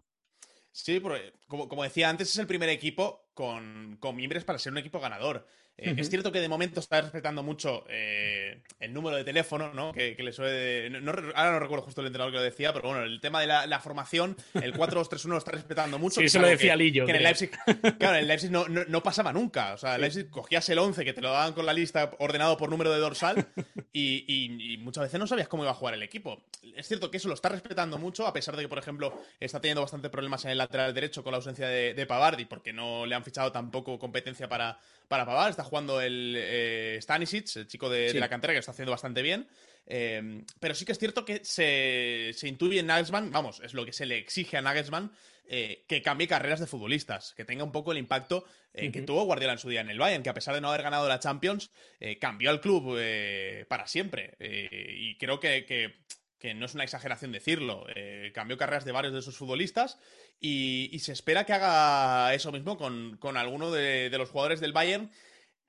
Sí, 0.71 0.99
porque 0.99 1.33
como, 1.47 1.67
como, 1.67 1.83
decía 1.83 2.09
antes, 2.09 2.29
es 2.29 2.37
el 2.37 2.47
primer 2.47 2.69
equipo 2.69 3.24
con, 3.35 3.97
con 3.99 4.15
miembros 4.15 4.43
para 4.43 4.57
ser 4.57 4.71
un 4.71 4.79
equipo 4.79 4.99
ganador. 4.99 5.45
Eh, 5.77 5.93
es 5.97 6.09
cierto 6.09 6.31
que 6.31 6.39
de 6.39 6.47
momento 6.47 6.79
está 6.79 7.01
respetando 7.01 7.43
mucho 7.43 7.83
eh, 7.89 8.61
el 8.79 8.93
número 8.93 9.17
de 9.17 9.25
teléfono, 9.25 9.73
¿no? 9.73 9.91
Que, 9.91 10.15
le 10.17 10.31
suele. 10.31 10.87
ahora 11.35 11.51
no 11.51 11.59
recuerdo 11.59 11.83
justo 11.83 11.99
el 11.99 12.07
entrenador 12.07 12.31
que 12.31 12.37
lo 12.37 12.43
decía, 12.43 12.71
pero 12.71 12.87
bueno, 12.87 13.03
el 13.03 13.19
tema 13.19 13.41
de 13.41 13.47
la, 13.47 13.79
formación, 13.81 14.37
el 14.53 14.73
4-2-3-1 14.73 15.25
lo 15.25 15.37
está 15.37 15.51
respetando 15.51 15.99
mucho. 15.99 16.21
Sí, 16.21 16.27
eso 16.27 16.39
lo 16.39 16.47
decía 16.47 16.77
Lillo. 16.77 17.05
Que 17.05 17.11
en 17.11 17.17
el 17.17 17.23
Leipzig, 17.23 17.51
claro, 17.99 18.15
en 18.15 18.21
el 18.21 18.27
Leipzig 18.27 18.51
no, 18.51 19.03
pasaba 19.03 19.33
nunca. 19.33 19.73
O 19.73 19.77
sea, 19.77 19.95
el 19.95 20.01
Leipzig 20.01 20.29
cogías 20.29 20.67
el 20.69 20.79
11 20.79 21.03
que 21.03 21.13
te 21.13 21.21
lo 21.21 21.31
daban 21.31 21.51
con 21.51 21.65
la 21.65 21.73
lista 21.73 22.11
ordenado 22.19 22.55
por 22.55 22.69
número 22.69 22.93
de 22.93 22.99
dorsal 22.99 23.45
y, 23.91 24.77
muchas 24.79 25.03
veces 25.03 25.19
no 25.19 25.27
sabías 25.27 25.47
cómo 25.47 25.63
iba 25.63 25.71
a 25.71 25.75
jugar 25.75 25.95
el 25.95 26.03
equipo. 26.03 26.41
Es 26.77 26.87
cierto 26.87 27.11
que 27.11 27.17
eso 27.17 27.27
lo 27.27 27.33
está 27.33 27.49
respetando 27.49 27.97
mucho, 27.97 28.27
a 28.27 28.33
pesar 28.33 28.55
de 28.55 28.63
que, 28.63 28.69
por 28.69 28.77
ejemplo, 28.77 29.21
está 29.39 29.59
teniendo 29.59 29.81
bastante 29.81 30.09
problemas 30.09 30.45
en 30.45 30.51
el 30.51 30.57
lateral 30.57 30.93
derecho 30.93 31.21
con 31.23 31.31
la 31.31 31.37
ausencia 31.37 31.67
de, 31.67 31.93
de 31.93 32.05
Pavardi, 32.05 32.45
porque 32.45 32.71
no 32.71 33.05
le 33.05 33.15
han 33.15 33.23
fichado 33.25 33.51
tampoco 33.51 33.99
competencia 33.99 34.47
para, 34.47 34.79
para 35.07 35.25
Pavard. 35.25 35.49
Está 35.49 35.63
jugando 35.63 35.99
el 35.99 36.35
eh, 36.37 36.97
Stanisic, 37.01 37.55
el 37.57 37.67
chico 37.67 37.89
de, 37.89 38.13
la 38.13 38.29
cantera, 38.29 38.53
que 38.53 38.59
está 38.59 38.71
haciendo 38.71 38.91
bastante 38.91 39.21
bien. 39.21 39.47
pero 39.85 40.73
sí 40.73 40.85
que 40.85 40.93
es 40.93 40.99
cierto 40.99 41.25
que 41.25 41.43
se, 41.43 42.31
se 42.33 42.47
intuye 42.47 42.79
en 42.79 42.87
Nagelsmann, 42.87 43.31
vamos, 43.31 43.59
es 43.61 43.73
lo 43.73 43.85
que 43.85 43.91
se 43.91 44.05
le 44.05 44.17
exige 44.17 44.57
a 44.57 44.61
Nagelsmann, 44.61 45.11
que 45.47 46.01
cambie 46.03 46.27
carreras 46.27 46.59
de 46.59 46.67
futbolistas, 46.67 47.33
que 47.35 47.45
tenga 47.45 47.63
un 47.63 47.71
poco 47.71 47.91
el 47.91 47.97
impacto 47.97 48.45
que 48.73 49.03
tuvo 49.03 49.25
Guardiola 49.25 49.53
en 49.53 49.59
su 49.59 49.69
día 49.69 49.81
en 49.81 49.89
el 49.89 49.99
Bayern, 49.99 50.23
que 50.23 50.29
a 50.29 50.33
pesar 50.33 50.55
de 50.55 50.61
no 50.61 50.69
haber 50.69 50.81
ganado 50.81 51.07
la 51.07 51.19
Champions, 51.19 51.69
cambió 52.19 52.49
al 52.49 52.61
club 52.61 52.97
para 53.67 53.85
siempre. 53.87 54.35
y 54.39 55.17
creo 55.17 55.39
que, 55.39 55.65
no 56.53 56.65
es 56.65 56.75
una 56.75 56.83
exageración 56.83 57.31
decirlo, 57.31 57.85
cambió 58.33 58.57
carreras 58.57 58.85
de 58.85 58.91
varios 58.91 59.13
de 59.13 59.21
sus 59.21 59.37
futbolistas 59.37 59.97
y, 60.39 60.99
se 60.99 61.13
espera 61.13 61.45
que 61.45 61.53
haga 61.53 62.33
eso 62.33 62.51
mismo 62.51 62.77
con, 62.77 63.17
con 63.17 63.37
alguno 63.37 63.71
de, 63.71 64.09
los 64.17 64.29
jugadores 64.29 64.59
del 64.59 64.73
Bayern 64.73 65.09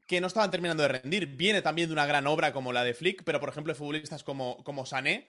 que 0.06 0.21
no 0.21 0.26
estaban 0.26 0.50
terminando 0.50 0.83
de 0.83 0.88
rendir. 0.88 1.26
Viene 1.26 1.62
también 1.62 1.88
de 1.88 1.92
una 1.92 2.06
gran 2.06 2.26
obra 2.26 2.52
como 2.52 2.73
la 2.73 2.85
de 2.85 2.95
Flick, 2.95 3.25
pero 3.25 3.40
por 3.40 3.49
ejemplo, 3.49 3.75
futbolistas 3.75 4.23
como, 4.23 4.62
como 4.62 4.87
Sané, 4.87 5.28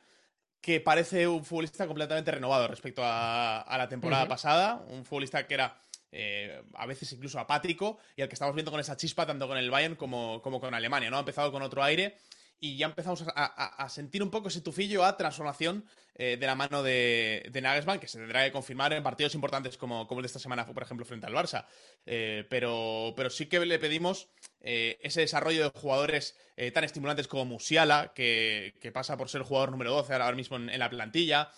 que 0.61 0.79
parece 0.79 1.27
un 1.27 1.45
futbolista 1.45 1.87
completamente 1.87 2.31
renovado 2.31 2.67
respecto 2.67 3.01
a, 3.03 3.75
la 3.77 3.89
temporada 3.89 4.27
pasada. 4.27 4.85
Un 4.89 5.05
futbolista 5.05 5.47
que 5.47 5.53
era 5.53 5.81
eh, 6.11 6.61
a 6.75 6.85
veces 6.85 7.11
incluso 7.13 7.39
apático 7.39 7.99
y 8.15 8.21
al 8.21 8.27
que 8.27 8.35
estamos 8.35 8.53
viendo 8.53 8.71
con 8.71 8.79
esa 8.79 8.97
chispa 8.97 9.25
tanto 9.25 9.47
con 9.47 9.57
el 9.57 9.71
Bayern 9.71 9.95
como, 9.95 10.41
como 10.41 10.59
con 10.59 10.73
Alemania. 10.73 11.09
¿no? 11.09 11.17
Ha 11.17 11.21
empezado 11.21 11.51
con 11.51 11.63
otro 11.63 11.83
aire 11.83 12.17
y 12.59 12.77
ya 12.77 12.87
empezamos 12.87 13.23
a, 13.27 13.89
sentir 13.89 14.23
un 14.23 14.31
poco 14.31 14.47
ese 14.47 14.61
tufillo 14.61 15.05
a 15.05 15.15
transformación 15.15 15.85
eh, 16.15 16.37
de 16.39 16.47
la 16.47 16.55
mano 16.55 16.81
de, 16.81 17.47
de, 17.51 17.61
Nagelsmann, 17.61 17.99
que 17.99 18.07
se 18.07 18.17
tendrá 18.17 18.43
que 18.43 18.51
confirmar 18.51 18.93
en 18.93 19.03
partidos 19.03 19.35
importantes 19.35 19.77
como, 19.77 20.07
como 20.07 20.19
el 20.19 20.23
de 20.23 20.27
esta 20.27 20.39
semana, 20.39 20.65
por 20.65 20.81
ejemplo, 20.81 21.05
frente 21.05 21.27
al 21.27 21.33
Barça. 21.33 21.65
Eh, 22.05 22.45
pero, 22.49 23.13
pero 23.15 23.29
sí 23.29 23.45
que 23.45 23.63
le 23.63 23.77
pedimos 23.77 24.29
eh, 24.61 24.97
ese 25.03 25.21
desarrollo 25.21 25.63
de 25.63 25.79
jugadores 25.79 26.35
tan 26.73 26.83
estimulantes 26.83 27.27
como 27.27 27.45
Musiala, 27.45 28.13
que, 28.15 28.73
pasa 28.91 29.15
por 29.15 29.29
ser 29.29 29.43
jugador 29.43 29.69
número 29.69 29.91
12 29.91 30.13
ahora 30.13 30.31
mismo 30.31 30.57
en, 30.57 30.79
la 30.79 30.89
plantilla, 30.89 31.51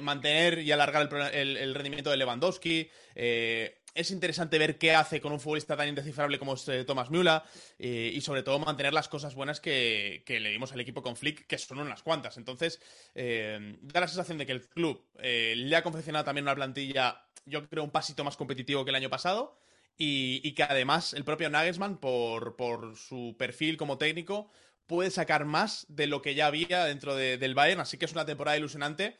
mantener 0.00 0.60
y 0.60 0.70
alargar 0.70 1.08
el, 1.32 1.74
rendimiento 1.74 2.10
de 2.10 2.16
Lewandowski 2.18 2.88
es 3.94 4.10
interesante 4.10 4.58
ver 4.58 4.76
qué 4.76 4.94
hace 4.94 5.20
con 5.20 5.32
un 5.32 5.40
futbolista 5.40 5.76
tan 5.76 5.88
indescifrable 5.88 6.38
como 6.38 6.54
es 6.54 6.68
eh, 6.68 6.84
Thomas 6.84 7.10
Müller 7.10 7.42
eh, 7.78 8.10
y 8.12 8.20
sobre 8.20 8.42
todo 8.42 8.58
mantener 8.58 8.92
las 8.92 9.08
cosas 9.08 9.34
buenas 9.34 9.60
que, 9.60 10.24
le 10.26 10.50
dimos 10.50 10.72
al 10.72 10.80
equipo 10.80 11.02
con 11.02 11.16
Flick, 11.16 11.46
que 11.46 11.58
son 11.58 11.78
unas 11.78 12.02
cuantas. 12.02 12.36
Entonces, 12.36 12.80
eh, 13.14 13.78
da 13.82 14.00
la 14.00 14.08
sensación 14.08 14.38
de 14.38 14.46
que 14.46 14.52
el 14.52 14.68
club 14.68 15.06
le 15.16 15.76
ha 15.76 15.82
confeccionado 15.82 16.24
también 16.24 16.44
una 16.44 16.54
plantilla, 16.54 17.24
yo 17.46 17.68
creo, 17.68 17.84
un 17.84 17.90
pasito 17.90 18.24
más 18.24 18.36
competitivo 18.36 18.84
que 18.84 18.90
el 18.90 18.96
año 18.96 19.10
pasado 19.10 19.56
y, 19.96 20.52
que 20.52 20.64
además 20.64 21.14
el 21.14 21.24
propio 21.24 21.48
Nagelsmann, 21.48 21.98
por, 21.98 22.56
por, 22.56 22.96
su 22.96 23.36
perfil 23.38 23.76
como 23.76 23.96
técnico, 23.96 24.50
puede 24.86 25.10
sacar 25.10 25.44
más 25.44 25.86
de 25.88 26.08
lo 26.08 26.20
que 26.20 26.34
ya 26.34 26.46
había 26.46 26.84
dentro 26.84 27.14
del 27.14 27.54
Bayern. 27.54 27.80
Así 27.80 27.96
que 27.96 28.06
es 28.06 28.12
una 28.12 28.26
temporada 28.26 28.56
ilusionante 28.56 29.16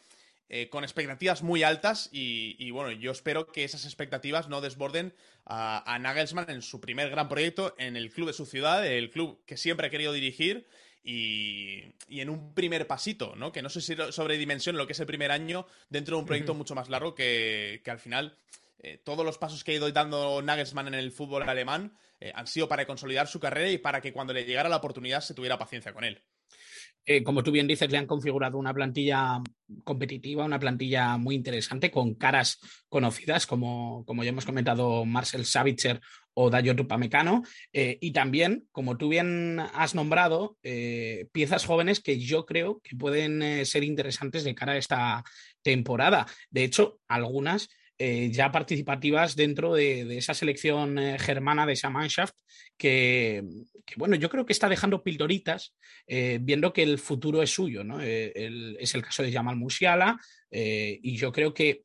eh, 0.51 0.69
con 0.69 0.85
expectativas 0.85 1.43
muy 1.43 1.63
altas 1.63 2.11
y, 2.13 2.71
bueno, 2.71 2.93
yo 2.93 3.13
espero 3.13 3.47
que 3.47 3.65
esas 3.65 3.85
expectativas 3.87 4.49
no 4.49 4.61
desborden 4.61 5.15
a, 5.47 5.99
Nagelsmann 6.01 6.51
en 6.51 6.61
su 6.61 6.81
primer 6.81 7.09
gran 7.11 7.29
proyecto 7.29 7.75
en 7.79 7.97
el 7.97 8.11
club 8.11 8.27
de 8.27 8.35
su 8.35 8.45
ciudad, 8.45 8.87
el 8.87 9.11
club 9.11 9.43
que 9.47 9.57
siempre 9.57 9.87
ha 9.87 9.91
querido 9.91 10.13
dirigir 10.13 10.67
y, 11.03 11.95
en 12.09 12.29
un 12.29 12.55
primer 12.55 12.87
pasito, 12.87 13.35
¿no? 13.37 13.53
Que 13.53 13.63
no 13.63 13.71
sé 13.71 13.81
si 13.81 13.97
sobredimensiona 14.11 14.79
lo 14.79 14.87
que 14.87 14.93
es 14.93 15.01
el 15.01 15.07
primer 15.07 15.31
año 15.31 15.67
dentro 15.89 16.17
de 16.17 16.21
un 16.21 16.27
proyecto 16.27 16.55
mucho 16.55 16.75
más 16.75 16.91
largo 16.91 17.15
que, 17.15 17.83
al 17.87 17.99
final 17.99 18.37
eh, 18.81 18.99
todos 19.03 19.25
los 19.25 19.39
pasos 19.39 19.65
que 19.65 19.73
ha 19.73 19.75
ido 19.77 19.91
dando 19.91 20.43
Nagelsmann 20.43 20.89
en 20.89 20.95
el 20.95 21.11
fútbol 21.11 21.49
alemán 21.49 21.97
eh, 22.21 22.33
han 22.35 22.47
sido 22.47 22.69
para 22.69 22.87
consolidar 22.87 23.29
su 23.29 23.41
carrera 23.41 23.71
y 23.71 23.79
para 23.79 24.03
que 24.03 24.13
cuando 24.13 24.35
le 24.35 24.45
llegara 24.45 24.69
la 24.69 24.77
oportunidad 24.77 25.23
se 25.23 25.33
tuviera 25.33 25.59
paciencia 25.59 25.95
con 25.95 26.05
él. 26.05 26.23
Eh, 27.07 27.23
como 27.23 27.43
tú 27.43 27.51
bien 27.51 27.67
dices, 27.67 27.91
le 27.91 27.99
han 27.99 28.07
configurado 28.07 28.59
una 28.59 28.73
plantilla 28.73 29.43
competitiva, 29.85 30.45
una 30.45 30.59
plantilla 30.59 31.17
muy 31.19 31.35
interesante, 31.35 31.91
con 31.91 32.15
caras 32.15 32.59
conocidas, 32.89 33.47
como, 33.47 34.05
como 34.07 34.25
ya 34.25 34.31
hemos 34.31 34.47
comentado, 34.47 35.05
Marcel 35.05 35.45
Savitzer 35.45 36.01
o 36.33 36.51
Dayo 36.51 36.75
Tupamecano, 36.75 37.43
eh, 37.73 37.99
y 38.01 38.13
también, 38.13 38.67
como 38.73 38.97
tú 38.97 39.09
bien 39.09 39.61
has 39.75 39.95
nombrado, 39.95 40.57
eh, 40.63 41.29
piezas 41.33 41.65
jóvenes 41.65 42.01
que 42.01 42.19
yo 42.19 42.47
creo 42.47 42.81
que 42.83 42.97
pueden 42.97 43.65
ser 43.67 43.85
interesantes 43.85 44.43
de 44.45 44.55
cara 44.55 44.73
a 44.73 44.79
esta 44.79 45.25
temporada. 45.63 46.27
De 46.51 46.65
hecho, 46.65 47.01
algunas 47.09 47.69
eh, 47.97 48.29
ya 48.33 48.51
participativas 48.51 49.37
dentro 49.37 49.75
de, 49.75 50.19
esa 50.19 50.35
selección 50.35 50.99
eh, 50.99 51.17
germana 51.17 51.65
de 51.65 51.75
esa 51.75 51.91
Mannschaft 51.91 52.35
que, 52.77 53.45
bueno, 53.97 54.17
yo 54.17 54.29
creo 54.29 54.45
que 54.45 54.53
está 54.53 54.69
dejando 54.69 55.05
pildoritas 55.05 55.77
eh, 56.09 56.39
viendo 56.43 56.73
que 56.73 56.83
el 56.83 56.99
futuro 56.99 57.41
es 57.41 57.51
suyo, 57.51 57.85
¿no? 57.85 58.01
es 58.01 58.95
el 58.97 59.03
caso 59.03 59.23
de 59.23 59.31
Jamal 59.31 59.55
Musiala 59.55 60.19
y 60.51 61.17
yo 61.17 61.31
creo 61.31 61.55
que 61.55 61.83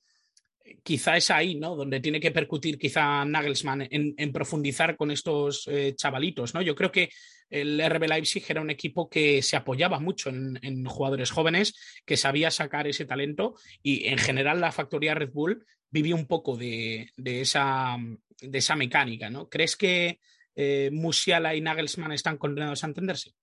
quizá 0.84 1.16
es 1.18 1.30
ahí, 1.30 1.56
¿no? 1.56 1.76
Donde 1.76 2.00
tiene 2.00 2.20
que 2.20 2.32
percutir 2.32 2.78
quizá 2.78 3.26
Nagelsmann 3.26 3.88
en, 3.90 4.32
profundizar 4.32 4.96
con 4.96 5.12
estos 5.12 5.70
chavalitos, 5.96 6.54
¿no? 6.54 6.62
Yo 6.62 6.76
creo 6.76 6.92
que 6.92 7.10
el 7.50 7.82
RB 7.82 8.08
Leipzig 8.08 8.44
era 8.48 8.62
un 8.62 8.70
equipo 8.70 9.10
que 9.10 9.42
se 9.42 9.56
apoyaba 9.56 10.00
mucho 10.00 10.30
en, 10.30 10.86
jugadores 10.86 11.32
jóvenes, 11.32 11.74
que 12.06 12.18
sabía 12.18 12.52
sacar 12.52 12.88
ese 12.88 13.06
talento 13.06 13.56
y 13.82 14.08
en 14.08 14.18
general 14.18 14.62
la 14.62 14.72
factoría 14.72 15.16
Red 15.16 15.32
Bull 15.32 15.66
vivió 15.92 16.16
un 16.16 16.28
poco 16.28 16.58
de, 16.58 17.12
esa, 17.18 17.98
de 18.42 18.58
esa 18.58 18.76
mecánica, 18.76 19.30
¿no? 19.30 19.50
¿Crees 19.50 19.76
que 19.76 20.20
eh, 20.56 20.90
Musiala 20.92 21.56
y 21.56 21.62
Nagelsmann 21.62 22.12
están 22.12 22.38
condenados 22.38 22.84
a 22.84 22.88
entenderse? 22.88 23.34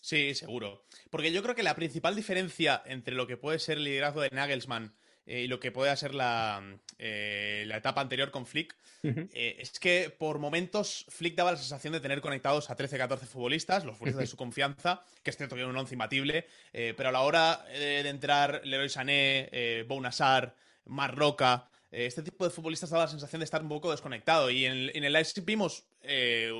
Sí, 0.00 0.34
seguro. 0.34 0.84
Porque 1.10 1.32
yo 1.32 1.42
creo 1.42 1.54
que 1.54 1.62
la 1.62 1.74
principal 1.74 2.14
diferencia 2.14 2.82
entre 2.84 3.14
lo 3.14 3.26
que 3.26 3.38
puede 3.38 3.58
ser 3.58 3.78
el 3.78 3.84
liderazgo 3.84 4.20
de 4.20 4.30
Nagelsmann 4.30 4.94
eh, 5.26 5.40
y 5.40 5.46
lo 5.46 5.58
que 5.58 5.72
puede 5.72 5.96
ser 5.96 6.14
la, 6.14 6.62
eh, 6.98 7.64
la 7.66 7.78
etapa 7.78 8.02
anterior 8.02 8.30
con 8.30 8.44
Flick, 8.44 8.76
eh, 9.02 9.56
es 9.58 9.78
que 9.78 10.14
por 10.16 10.38
momentos 10.38 11.06
Flick 11.08 11.34
daba 11.34 11.52
la 11.52 11.56
sensación 11.56 11.94
de 11.94 12.00
tener 12.00 12.20
conectados 12.20 12.68
a 12.68 12.76
13-14 12.76 13.20
futbolistas, 13.20 13.84
los 13.86 13.96
futbolistas 13.96 14.24
de 14.24 14.26
su 14.26 14.36
confianza, 14.36 15.02
que 15.22 15.30
es 15.30 15.36
cierto 15.38 15.54
que 15.54 15.62
era 15.62 15.70
un 15.70 15.76
once 15.76 15.94
imbatible, 15.94 16.46
pero 16.72 17.08
a 17.08 17.12
la 17.12 17.22
hora 17.22 17.64
de 17.64 18.06
entrar 18.08 18.60
Leroy 18.64 18.88
Sané, 18.88 19.84
Bounazar, 19.88 20.54
Marroca, 20.86 21.68
este 21.90 22.22
tipo 22.22 22.44
de 22.44 22.50
futbolistas 22.50 22.90
daba 22.90 23.04
la 23.04 23.10
sensación 23.10 23.40
de 23.40 23.44
estar 23.44 23.62
un 23.62 23.68
poco 23.68 23.90
desconectado. 23.90 24.50
Y 24.50 24.66
en, 24.66 25.04
el 25.04 25.12
Leipzig 25.12 25.44
vimos 25.44 25.84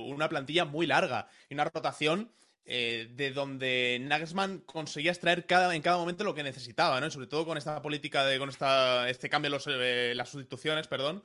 una 0.07 0.29
plantilla 0.29 0.65
muy 0.65 0.87
larga 0.87 1.29
y 1.49 1.55
una 1.55 1.65
rotación 1.65 2.31
eh, 2.67 3.09
de 3.15 3.31
donde 3.31 3.99
Nagelsmann 4.01 4.61
conseguía 4.61 5.11
extraer 5.11 5.45
cada, 5.45 5.75
en 5.75 5.83
cada 5.83 5.99
momento 5.99 6.25
lo 6.25 6.35
que 6.35 6.43
necesitaba, 6.43 6.99
¿no? 6.99 7.11
sobre 7.11 7.27
todo 7.27 7.45
con 7.45 7.59
esta 7.59 7.83
política 7.83 8.25
de, 8.25 8.39
con 8.39 8.49
esta, 8.49 9.11
este 9.11 9.29
cambio 9.29 9.51
de 9.51 10.13
eh, 10.13 10.15
las 10.15 10.31
sustituciones, 10.31 10.87
perdón, 10.87 11.23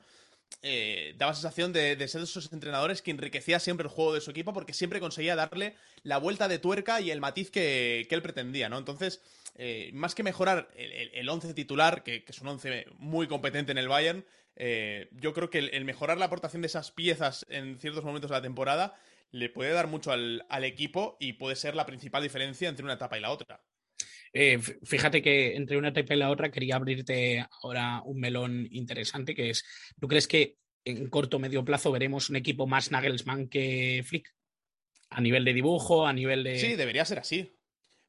eh, 0.60 1.14
daba 1.16 1.32
sensación 1.32 1.72
de, 1.72 1.96
ser 2.08 2.20
de 2.20 2.24
esos 2.26 2.52
entrenadores 2.52 3.00
que 3.00 3.10
enriquecía 3.10 3.58
siempre 3.58 3.84
el 3.84 3.90
juego 3.90 4.12
de 4.12 4.20
su 4.20 4.32
equipo 4.32 4.52
porque 4.52 4.74
siempre 4.74 5.00
conseguía 5.00 5.34
darle 5.34 5.76
la 6.02 6.18
vuelta 6.18 6.46
de 6.46 6.58
tuerca 6.58 7.00
y 7.00 7.10
el 7.10 7.22
matiz 7.22 7.50
que, 7.50 8.06
él 8.10 8.22
pretendía, 8.22 8.68
¿no? 8.68 8.76
Entonces, 8.76 9.22
más 9.92 10.14
que 10.14 10.22
mejorar 10.22 10.70
el, 10.76 11.28
once 11.28 11.52
titular, 11.54 12.02
que, 12.02 12.24
es 12.26 12.40
un 12.40 12.48
once 12.48 12.86
muy 12.98 13.26
competente 13.26 13.72
en 13.72 13.78
el 13.78 13.88
Bayern, 13.88 14.24
yo 15.12 15.32
creo 15.32 15.50
que 15.50 15.58
el, 15.58 15.84
mejorar 15.84 16.18
la 16.18 16.26
aportación 16.26 16.62
de 16.62 16.66
esas 16.66 16.90
piezas 16.90 17.46
en 17.48 17.78
ciertos 17.78 18.04
momentos 18.04 18.30
de 18.30 18.36
la 18.36 18.42
temporada 18.42 18.96
le 19.32 19.48
puede 19.48 19.72
dar 19.72 19.86
mucho 19.86 20.12
al, 20.12 20.44
equipo 20.64 21.16
y 21.20 21.34
puede 21.34 21.56
ser 21.56 21.74
la 21.74 21.86
principal 21.86 22.22
diferencia 22.22 22.68
entre 22.68 22.84
una 22.84 22.94
etapa 22.94 23.18
y 23.18 23.20
la 23.20 23.30
otra. 23.30 23.62
Eh, 24.32 24.58
fíjate 24.58 25.22
que 25.22 25.56
entre 25.56 25.76
una 25.76 25.88
etapa 25.88 26.14
y 26.14 26.18
la 26.18 26.30
otra 26.30 26.50
quería 26.50 26.76
abrirte 26.76 27.44
ahora 27.62 28.02
un 28.04 28.20
melón 28.20 28.68
interesante 28.70 29.34
que 29.34 29.50
es, 29.50 29.64
¿tú 30.00 30.06
crees 30.06 30.28
que 30.28 30.56
en 30.84 31.08
corto 31.08 31.36
o 31.36 31.40
medio 31.40 31.64
plazo 31.64 31.90
veremos 31.90 32.30
un 32.30 32.36
equipo 32.36 32.66
más 32.66 32.90
Nagelsmann 32.90 33.48
que 33.48 34.02
Flick? 34.06 34.32
A 35.10 35.20
nivel 35.20 35.44
de 35.44 35.52
dibujo, 35.52 36.06
a 36.06 36.12
nivel 36.12 36.44
de... 36.44 36.58
Sí, 36.58 36.76
debería 36.76 37.04
ser 37.04 37.18
así. 37.18 37.52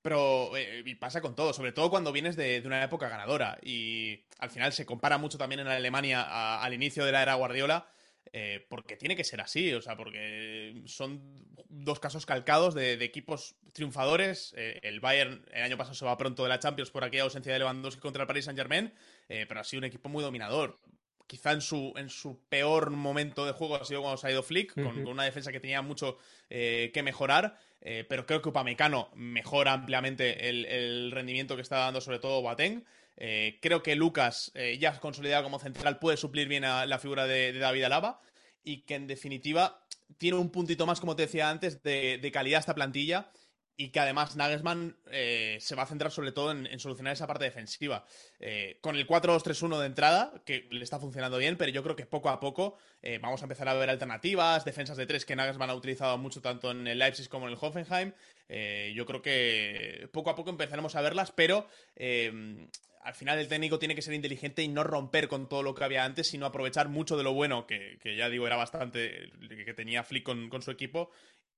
Pero 0.02 0.56
eh, 0.58 0.84
pasa 1.00 1.22
con 1.22 1.36
todo, 1.36 1.54
sobre 1.54 1.72
todo 1.72 1.90
cuando 1.90 2.12
vienes 2.12 2.36
de, 2.36 2.62
una 2.66 2.84
época 2.84 3.10
ganadora. 3.10 3.60
Y 3.62 4.24
al 4.40 4.50
final 4.50 4.74
se 4.74 4.86
compara 4.86 5.18
mucho 5.18 5.38
también 5.38 5.62
en 5.62 5.68
Alemania 5.68 6.62
al 6.62 6.74
inicio 6.74 7.06
de 7.06 7.12
la 7.12 7.22
era 7.22 7.36
Guardiola 7.36 7.88
eh, 8.34 8.66
porque 8.70 8.96
tiene 8.96 9.18
que 9.18 9.26
ser 9.26 9.42
así, 9.42 9.74
o 9.74 9.82
sea, 9.82 9.98
porque 9.98 10.82
son 10.86 11.22
dos 11.68 12.00
casos 12.00 12.26
calcados 12.26 12.74
de, 12.74 12.94
equipos 13.04 13.56
triunfadores. 13.74 14.54
Eh, 14.56 14.80
el 14.84 15.02
Bayern 15.02 15.46
el 15.52 15.64
año 15.64 15.78
pasado 15.78 15.96
se 15.96 16.06
va 16.06 16.18
pronto 16.18 16.44
de 16.44 16.50
la 16.50 16.60
Champions 16.60 16.92
por 16.92 17.04
aquella 17.04 17.24
ausencia 17.24 17.52
de 17.52 17.60
Lewandowski 17.60 18.00
contra 18.00 18.22
el 18.22 18.28
Paris 18.28 18.46
Saint 18.46 18.58
Germain, 18.58 18.94
eh, 19.28 19.46
pero 19.48 19.60
ha 19.60 19.64
sido 19.66 19.80
un 19.80 19.86
equipo 19.86 20.08
muy 20.08 20.24
dominador. 20.24 20.80
Quizá 21.32 21.54
en 21.54 21.62
su, 21.62 21.94
en 21.96 22.10
su 22.10 22.42
peor 22.50 22.90
momento 22.90 23.46
de 23.46 23.54
juego 23.54 23.78
ha 23.78 23.86
sido 23.86 24.02
cuando 24.02 24.18
se 24.18 24.28
ha 24.28 24.32
ido 24.32 24.44
Flick, 24.44 24.74
con, 24.74 25.08
una 25.08 25.24
defensa 25.24 25.54
que 25.54 25.62
tenía 25.62 25.82
mucho 25.82 26.18
que 26.50 27.02
mejorar, 27.06 27.58
pero 27.80 28.26
creo 28.26 28.42
que 28.42 28.50
Upamecano 28.50 29.10
mejora 29.16 29.72
ampliamente 29.72 30.50
el, 30.50 31.10
rendimiento 31.14 31.56
que 31.56 31.62
está 31.62 31.78
dando 31.78 32.02
sobre 32.02 32.20
todo 32.20 32.42
Boateng. 32.42 32.84
Eh, 33.24 33.60
creo 33.62 33.84
que 33.84 33.96
Lucas, 33.96 34.52
eh, 34.56 34.80
ya 34.80 35.00
consolidado 35.00 35.44
como 35.44 35.60
central, 35.60 36.00
puede 36.00 36.18
suplir 36.18 36.48
bien 36.48 36.66
a 36.66 36.88
la 36.88 36.98
figura 36.98 37.28
de, 37.28 37.54
David 37.54 37.84
Alaba 37.84 38.20
y 38.64 38.82
que 38.82 38.96
en 38.96 39.06
definitiva 39.06 39.86
tiene 40.18 40.38
un 40.38 40.50
puntito 40.50 40.88
más, 40.88 41.00
como 41.00 41.16
te 41.16 41.24
decía 41.24 41.50
antes, 41.50 41.84
de, 41.84 42.32
calidad 42.34 42.60
esta 42.60 42.76
plantilla 42.76 43.32
y 43.78 43.90
que 43.90 44.00
además 44.00 44.36
Nagelsmann 44.36 44.96
eh, 45.12 45.58
se 45.60 45.76
va 45.76 45.84
a 45.84 45.88
centrar 45.88 46.12
sobre 46.12 46.32
todo 46.32 46.52
en, 46.52 46.80
solucionar 46.80 47.14
esa 47.14 47.28
parte 47.28 47.46
defensiva. 47.46 48.06
Eh, 48.40 48.78
con 48.82 48.96
el 48.96 49.08
4-2-3-1 49.08 49.80
de 49.80 49.86
entrada, 49.86 50.34
que 50.46 50.68
le 50.70 50.84
está 50.84 51.00
funcionando 51.00 51.38
bien, 51.38 51.58
pero 51.58 51.72
yo 51.72 51.84
creo 51.84 51.96
que 51.96 52.06
poco 52.06 52.30
a 52.30 52.40
poco 52.40 52.78
eh, 53.02 53.20
vamos 53.22 53.42
a 53.42 53.46
empezar 53.46 53.68
a 53.68 53.74
ver 53.74 53.90
alternativas, 53.90 54.66
defensas 54.66 54.98
de 54.98 55.06
tres 55.06 55.26
que 55.26 55.36
Nagelsmann 55.36 55.70
ha 55.70 55.76
utilizado 55.76 56.18
mucho 56.18 56.42
tanto 56.42 56.72
en 56.72 56.88
el 56.88 57.00
Leipzig 57.00 57.30
como 57.30 57.48
en 57.48 57.54
el 57.54 57.60
Hoffenheim. 57.60 58.14
yo 58.94 59.06
creo 59.06 59.22
que 59.22 60.10
poco 60.12 60.30
a 60.30 60.36
poco 60.36 60.50
empezaremos 60.50 60.96
a 60.96 61.02
verlas, 61.02 61.32
pero 61.32 61.68
al 63.04 63.16
final 63.16 63.40
el 63.40 63.48
técnico 63.48 63.80
tiene 63.80 63.96
que 63.96 64.04
ser 64.04 64.14
inteligente 64.14 64.62
y 64.62 64.68
no 64.68 64.84
romper 64.84 65.28
con 65.28 65.50
todo 65.50 65.64
lo 65.64 65.74
que 65.74 65.84
había 65.84 66.06
antes, 66.06 66.28
sino 66.28 66.46
aprovechar 66.46 66.90
mucho 66.90 67.18
de 67.18 67.24
lo 67.24 67.34
bueno, 67.34 67.66
que, 67.66 67.98
ya 68.16 68.30
digo 68.30 68.46
era 68.46 68.58
bastante, 68.58 69.32
que 69.50 69.74
tenía 69.74 70.04
Flick 70.04 70.24
con 70.24 70.62
su 70.62 70.70
equipo, 70.70 71.10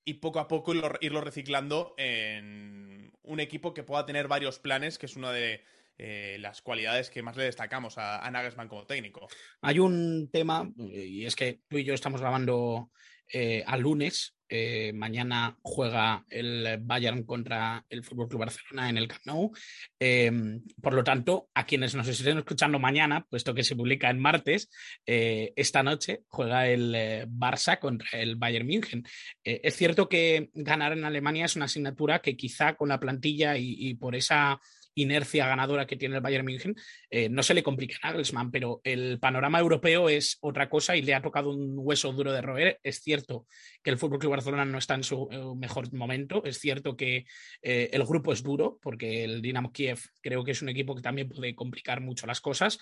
y 0.06 0.16
poco 0.16 0.40
a 0.40 0.48
poco 0.48 0.74
irlo, 1.02 1.22
reciclando 1.22 1.94
en 1.98 3.12
un 3.24 3.40
equipo 3.40 3.74
que 3.74 3.84
pueda 3.84 4.06
tener 4.06 4.28
varios 4.28 4.60
planes, 4.60 4.98
que 4.98 5.06
es 5.06 5.16
una 5.16 5.32
de 5.32 5.64
eh, 5.98 6.38
las 6.40 6.62
cualidades 6.62 7.10
que 7.10 7.24
más 7.24 7.38
le 7.38 7.44
destacamos 7.44 7.98
a, 7.98 8.26
a, 8.26 8.32
Nagelsmann 8.32 8.68
como 8.68 8.86
técnico. 8.86 9.28
Hay 9.62 9.80
un 9.80 10.30
tema, 10.32 10.70
y 10.78 11.26
es 11.26 11.36
que 11.36 11.62
tú 11.68 11.78
y 11.78 11.84
yo 11.84 11.94
estamos 11.94 12.20
grabando 12.20 12.92
eh, 13.34 13.64
al 13.66 13.82
lunes. 13.82 14.36
Eh, 14.48 14.94
mañana 14.94 15.58
juega 15.64 16.24
el 16.30 16.78
Bayern 16.82 17.24
contra 17.24 17.84
el 17.90 18.04
Fútbol 18.04 18.30
Club 18.30 18.42
Barcelona 18.42 18.88
en 18.90 18.98
el 19.00 19.08
Camp 19.08 19.26
Nou. 19.26 19.52
Em, 19.98 20.62
por 20.80 20.94
lo 20.94 21.04
tanto, 21.04 21.50
a 21.56 21.66
quienes 21.66 21.96
nos 21.96 22.08
estén 22.08 22.38
escuchando 22.38 22.78
mañana, 22.78 23.26
puesto 23.28 23.56
que 23.56 23.64
se 23.64 23.76
publica 23.76 24.12
en 24.12 24.20
martes, 24.20 24.70
eh, 25.08 25.54
esta 25.56 25.82
noche 25.82 26.22
juega 26.28 26.68
el 26.68 26.94
Barça 27.28 27.80
contra 27.80 28.20
el 28.20 28.36
Bayern 28.36 28.68
München. 28.68 29.04
es 29.44 29.76
cierto 29.76 30.08
que 30.08 30.52
ganar 30.54 30.94
en 30.94 31.06
Alemania 31.06 31.46
es 31.46 31.56
una 31.56 31.66
asignatura 31.66 32.22
que 32.22 32.38
quizá 32.38 32.76
con 32.76 32.90
la 32.90 33.00
plantilla 33.00 33.58
y 33.58 33.96
por 33.96 34.16
esa 34.16 34.62
inercia 34.96 35.48
ganadora 35.48 35.86
que 35.86 35.96
tiene 35.96 36.16
el 36.16 36.22
Bayern 36.22 36.46
München, 36.46 36.76
eh, 37.10 37.30
no 37.30 37.44
se 37.44 37.54
le 37.54 37.64
complica 37.64 37.98
a 38.02 38.12
Nagelsmann, 38.12 38.52
pero 38.52 38.82
el 38.84 39.20
panorama 39.20 39.60
europeo 39.60 40.10
es 40.10 40.38
otra 40.42 40.70
cosa 40.70 40.96
y 40.96 41.02
le 41.02 41.14
ha 41.14 41.22
tocado 41.22 41.52
un 41.52 41.76
hueso 41.78 42.12
duro 42.12 42.32
de 42.32 42.42
roer. 42.42 42.80
Es 42.84 43.02
cierto 43.02 43.48
que 43.82 43.90
el 43.90 43.98
Fútbol 43.98 44.20
Club 44.20 44.32
Barcelona 44.32 44.66
no 44.66 44.78
está 44.78 44.96
en 44.96 45.04
su 45.04 45.28
eh, 45.32 45.40
mejor 45.56 45.92
momento, 45.94 46.44
es 46.46 46.60
cierto 46.60 46.96
que 46.96 47.26
eh, 47.62 47.90
el 47.92 48.04
grupo 48.06 48.34
es 48.34 48.44
duro, 48.44 48.80
porque 48.82 49.24
el 49.24 49.42
Dinamo 49.42 49.72
Kiev 49.72 50.00
creo 50.22 50.44
que 50.44 50.52
es 50.52 50.62
un 50.62 50.70
equipo 50.70 50.96
que 50.96 51.02
también 51.02 51.30
puede 51.30 51.56
complicar 51.56 52.02
mucho 52.02 52.28
las 52.28 52.42
cosas. 52.42 52.80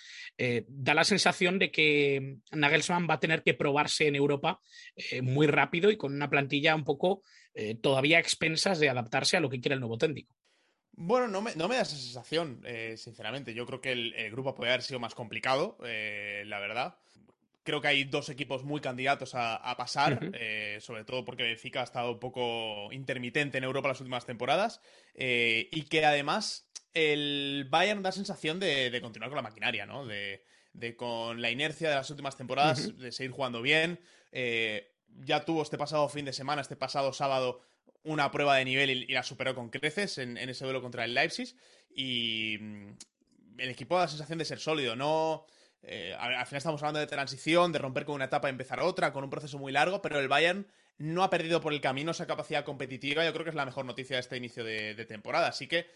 da 0.68 0.94
la 0.94 1.03
sensación 1.03 1.60
de 1.60 1.72
que 1.72 2.38
Nagelsmann 2.51 3.08
va 3.10 3.15
a 3.15 3.20
tener 3.20 3.44
que 3.44 3.53
probarse 3.53 4.08
en 4.08 4.15
Europa 4.15 4.60
muy 5.22 5.48
rápido 5.48 5.91
y 5.91 5.98
con 5.98 6.13
una 6.13 6.30
plantilla 6.30 6.75
un 6.75 6.84
poco 6.84 7.22
todavía 7.82 8.20
expensas 8.20 8.80
de 8.80 8.89
adaptarse 8.89 9.38
a 9.38 9.39
lo 9.39 9.50
que 9.50 9.60
quiere 9.60 9.75
el 9.75 9.80
nuevo 9.80 9.98
técnico. 9.98 10.36
Bueno, 10.93 11.27
no 11.27 11.41
me, 11.41 11.53
da 11.53 11.81
esa 11.81 11.95
sensación, 11.95 12.62
eh, 12.65 12.95
sinceramente. 12.98 13.53
Yo 13.53 13.65
creo 13.65 13.81
que 13.81 13.91
el, 13.91 14.31
grupo 14.31 14.53
puede 14.53 14.71
haber 14.71 14.83
sido 14.83 15.00
más 15.00 15.15
complicado, 15.15 15.77
eh, 15.86 16.43
la 16.45 16.60
verdad. 16.60 16.98
Creo 17.63 17.79
que 17.79 17.88
hay 17.88 18.03
dos 18.03 18.29
equipos 18.29 18.63
muy 18.63 18.81
candidatos 18.81 19.33
a, 19.36 19.75
pasar, 19.77 20.31
eh, 20.33 20.79
sobre 20.81 21.03
todo 21.03 21.24
porque 21.24 21.43
Benfica 21.43 21.81
ha 21.81 21.83
estado 21.83 22.12
un 22.12 22.19
poco 22.19 22.91
intermitente 22.91 23.57
en 23.57 23.63
Europa 23.63 23.88
las 23.88 24.01
últimas 24.01 24.25
temporadas. 24.25 24.81
y 25.15 25.83
que 25.83 26.05
además 26.05 26.69
el 26.93 27.67
Bayern 27.69 28.03
da 28.03 28.12
sensación 28.12 28.60
de, 28.60 28.98
continuar 29.01 29.29
con 29.29 29.38
la 29.38 29.43
maquinaria, 29.43 29.86
¿no? 29.86 30.05
De, 30.05 30.43
con 30.98 31.41
la 31.41 31.51
inercia 31.51 31.89
de 31.89 31.95
las 31.95 32.10
últimas 32.10 32.36
temporadas, 32.36 32.98
de 32.98 33.12
seguir 33.12 33.31
jugando 33.31 33.62
bien. 33.62 34.00
ya 34.31 35.45
tuvo 35.45 35.62
este 35.62 35.77
pasado 35.77 36.10
fin 36.10 36.25
de 36.25 36.33
semana, 36.33 36.62
este 36.62 36.75
pasado 36.75 37.13
sábado, 37.13 37.62
una 38.03 38.31
prueba 38.31 38.55
de 38.58 38.65
nivel 38.65 38.89
y, 38.89 39.08
la 39.08 39.24
superó 39.24 39.55
con 39.55 39.70
creces 39.70 40.17
en, 40.17 40.38
ese 40.38 40.63
duelo 40.63 40.81
contra 40.81 41.05
el 41.05 41.13
Leipzig. 41.13 41.55
Y 41.96 42.58
mm, 42.60 42.88
el 43.58 43.70
equipo 43.70 43.96
da 43.96 44.03
la 44.03 44.08
sensación 44.08 44.39
de 44.39 44.46
ser 44.46 44.60
sólido, 44.60 44.96
no. 44.96 45.46
Eh, 45.84 46.15
al, 46.17 46.46
final 46.46 46.58
estamos 46.58 46.81
hablando 46.81 47.00
de 47.00 47.08
transición, 47.08 47.72
de 47.72 47.79
romper 47.79 48.05
con 48.05 48.15
una 48.15 48.25
etapa 48.25 48.48
y 48.48 48.51
empezar 48.51 48.79
otra, 48.81 49.12
con 49.13 49.24
un 49.24 49.29
proceso 49.29 49.58
muy 49.58 49.72
largo, 49.72 50.01
pero 50.01 50.20
el 50.20 50.27
Bayern 50.27 50.67
no 50.98 51.24
ha 51.24 51.29
perdido 51.29 51.62
por 51.62 51.74
el 51.74 51.81
camino 51.81 52.12
esa 52.12 52.27
capacidad 52.27 52.63
competitiva. 52.63 53.25
Yo 53.25 53.34
creo 53.34 53.43
que 53.43 53.50
es 53.50 53.55
la 53.55 53.65
mejor 53.65 53.86
noticia 53.86 54.15
de 54.15 54.20
este 54.20 54.38
inicio 54.38 54.63
de, 54.63 55.05
temporada. 55.05 55.48
Así 55.48 55.67
que, 55.67 55.88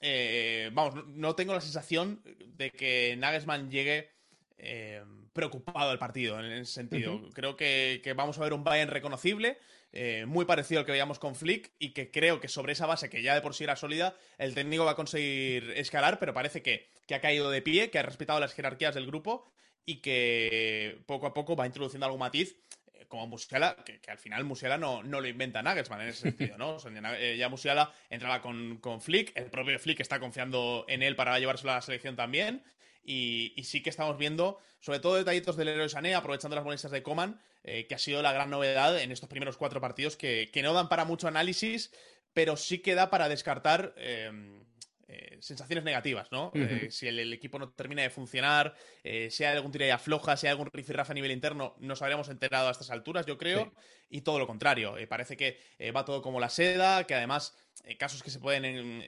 eh, 0.00 0.70
vamos, 0.72 1.06
no, 1.06 1.34
tengo 1.36 1.54
la 1.54 1.60
sensación 1.60 2.20
de 2.56 2.70
que 2.70 3.16
Nagelsmann 3.18 3.70
llegue 3.70 4.10
eh, 4.58 5.04
preocupado 5.32 5.90
al 5.90 5.98
partido 5.98 6.40
en 6.40 6.50
ese 6.50 6.72
sentido. 6.72 7.20
Creo 7.32 7.56
que, 7.56 8.00
que, 8.02 8.12
vamos 8.14 8.38
a 8.38 8.42
ver 8.42 8.52
un 8.52 8.64
Bayern 8.64 8.90
reconocible. 8.90 9.58
Eh, 9.92 10.26
muy 10.26 10.44
parecido 10.44 10.80
al 10.80 10.86
que 10.86 10.92
veíamos 10.92 11.18
con 11.18 11.34
Flick 11.34 11.72
y 11.78 11.90
que 11.92 12.10
creo 12.10 12.40
que 12.40 12.48
sobre 12.48 12.72
esa 12.72 12.86
base 12.86 13.08
que 13.08 13.22
ya 13.22 13.34
de 13.34 13.40
por 13.40 13.54
sí 13.54 13.64
era 13.64 13.74
sólida, 13.74 14.14
el 14.36 14.54
técnico 14.54 14.84
va 14.84 14.92
a 14.92 14.96
conseguir 14.96 15.72
escalar, 15.76 16.18
pero 16.18 16.34
parece 16.34 16.62
que, 16.62 16.90
ha 17.14 17.20
caído 17.20 17.50
de 17.50 17.62
pie, 17.62 17.90
que 17.90 17.98
ha 17.98 18.02
respetado 18.02 18.38
las 18.38 18.52
jerarquías 18.52 18.94
del 18.94 19.06
grupo 19.06 19.46
y 19.86 20.02
que 20.02 20.98
poco 21.06 21.26
a 21.26 21.32
poco 21.32 21.56
va 21.56 21.66
introduciendo 21.66 22.04
algún 22.04 22.20
matiz 22.20 22.58
eh, 22.92 23.06
como 23.08 23.26
Musiala, 23.26 23.76
que, 23.82 23.98
al 24.10 24.18
final 24.18 24.44
Musiala 24.44 24.76
no, 24.76 25.02
no, 25.02 25.22
lo 25.22 25.28
inventa 25.28 25.62
Nagelsmann 25.62 26.02
en 26.02 26.08
ese 26.08 26.20
sentido, 26.20 26.58
¿no? 26.58 26.76
Eh, 27.18 27.36
ya 27.38 27.48
Musiala 27.48 27.90
entraba 28.10 28.42
con, 28.42 28.76
con, 28.78 29.00
Flick, 29.00 29.32
el 29.36 29.46
propio 29.46 29.78
Flick 29.78 30.00
está 30.00 30.20
confiando 30.20 30.84
en 30.86 31.02
él 31.02 31.16
para 31.16 31.38
llevárselo 31.38 31.72
a 31.72 31.76
la 31.76 31.82
selección 31.82 32.14
también, 32.14 32.62
y, 33.08 33.64
sí 33.64 33.82
que 33.82 33.90
estamos 33.90 34.18
viendo, 34.18 34.58
sobre 34.80 35.00
todo 35.00 35.16
detallitos 35.16 35.56
del 35.56 35.68
héroe 35.68 35.88
Sané, 35.88 36.14
aprovechando 36.14 36.54
las 36.54 36.64
molestias 36.64 36.92
de 36.92 37.02
Coman, 37.02 37.40
eh, 37.64 37.86
que 37.86 37.94
ha 37.94 37.98
sido 37.98 38.20
la 38.20 38.32
gran 38.32 38.50
novedad 38.50 39.00
en 39.00 39.10
estos 39.10 39.28
primeros 39.28 39.56
cuatro 39.56 39.80
partidos, 39.80 40.16
que, 40.16 40.50
no 40.62 40.74
dan 40.74 40.88
para 40.88 41.06
mucho 41.06 41.26
análisis, 41.26 41.90
pero 42.34 42.56
sí 42.56 42.80
que 42.80 42.94
da 42.94 43.08
para 43.08 43.30
descartar 43.30 43.94
em, 43.96 44.62
eh, 45.08 45.38
sensaciones 45.40 45.84
negativas, 45.84 46.30
¿no? 46.30 46.52
Eh, 46.54 46.88
si 46.90 47.08
el, 47.08 47.32
equipo 47.32 47.58
no 47.58 47.70
termina 47.70 48.02
de 48.02 48.10
funcionar, 48.10 48.74
si 49.02 49.44
hay 49.44 49.56
algún 49.56 49.72
tira 49.72 49.86
y 49.86 49.90
afloja, 49.90 50.36
si 50.36 50.46
hay 50.46 50.50
algún 50.50 50.68
rifirrafe 50.70 51.12
a 51.12 51.14
nivel 51.14 51.32
interno, 51.32 51.76
nos 51.78 52.02
habríamos 52.02 52.28
enterado 52.28 52.68
a 52.68 52.72
estas 52.72 52.90
alturas, 52.90 53.24
yo 53.24 53.38
creo, 53.38 53.72
y 54.10 54.22
todo 54.22 54.38
lo 54.38 54.46
contrario. 54.46 54.94
parece 55.08 55.36
que 55.36 55.58
va 55.94 56.04
todo 56.04 56.22
como 56.22 56.40
la 56.40 56.48
seda, 56.48 57.04
que 57.04 57.14
además 57.14 57.56
casos 57.98 58.22
que 58.22 58.30
se 58.30 58.40
pueden 58.40 59.02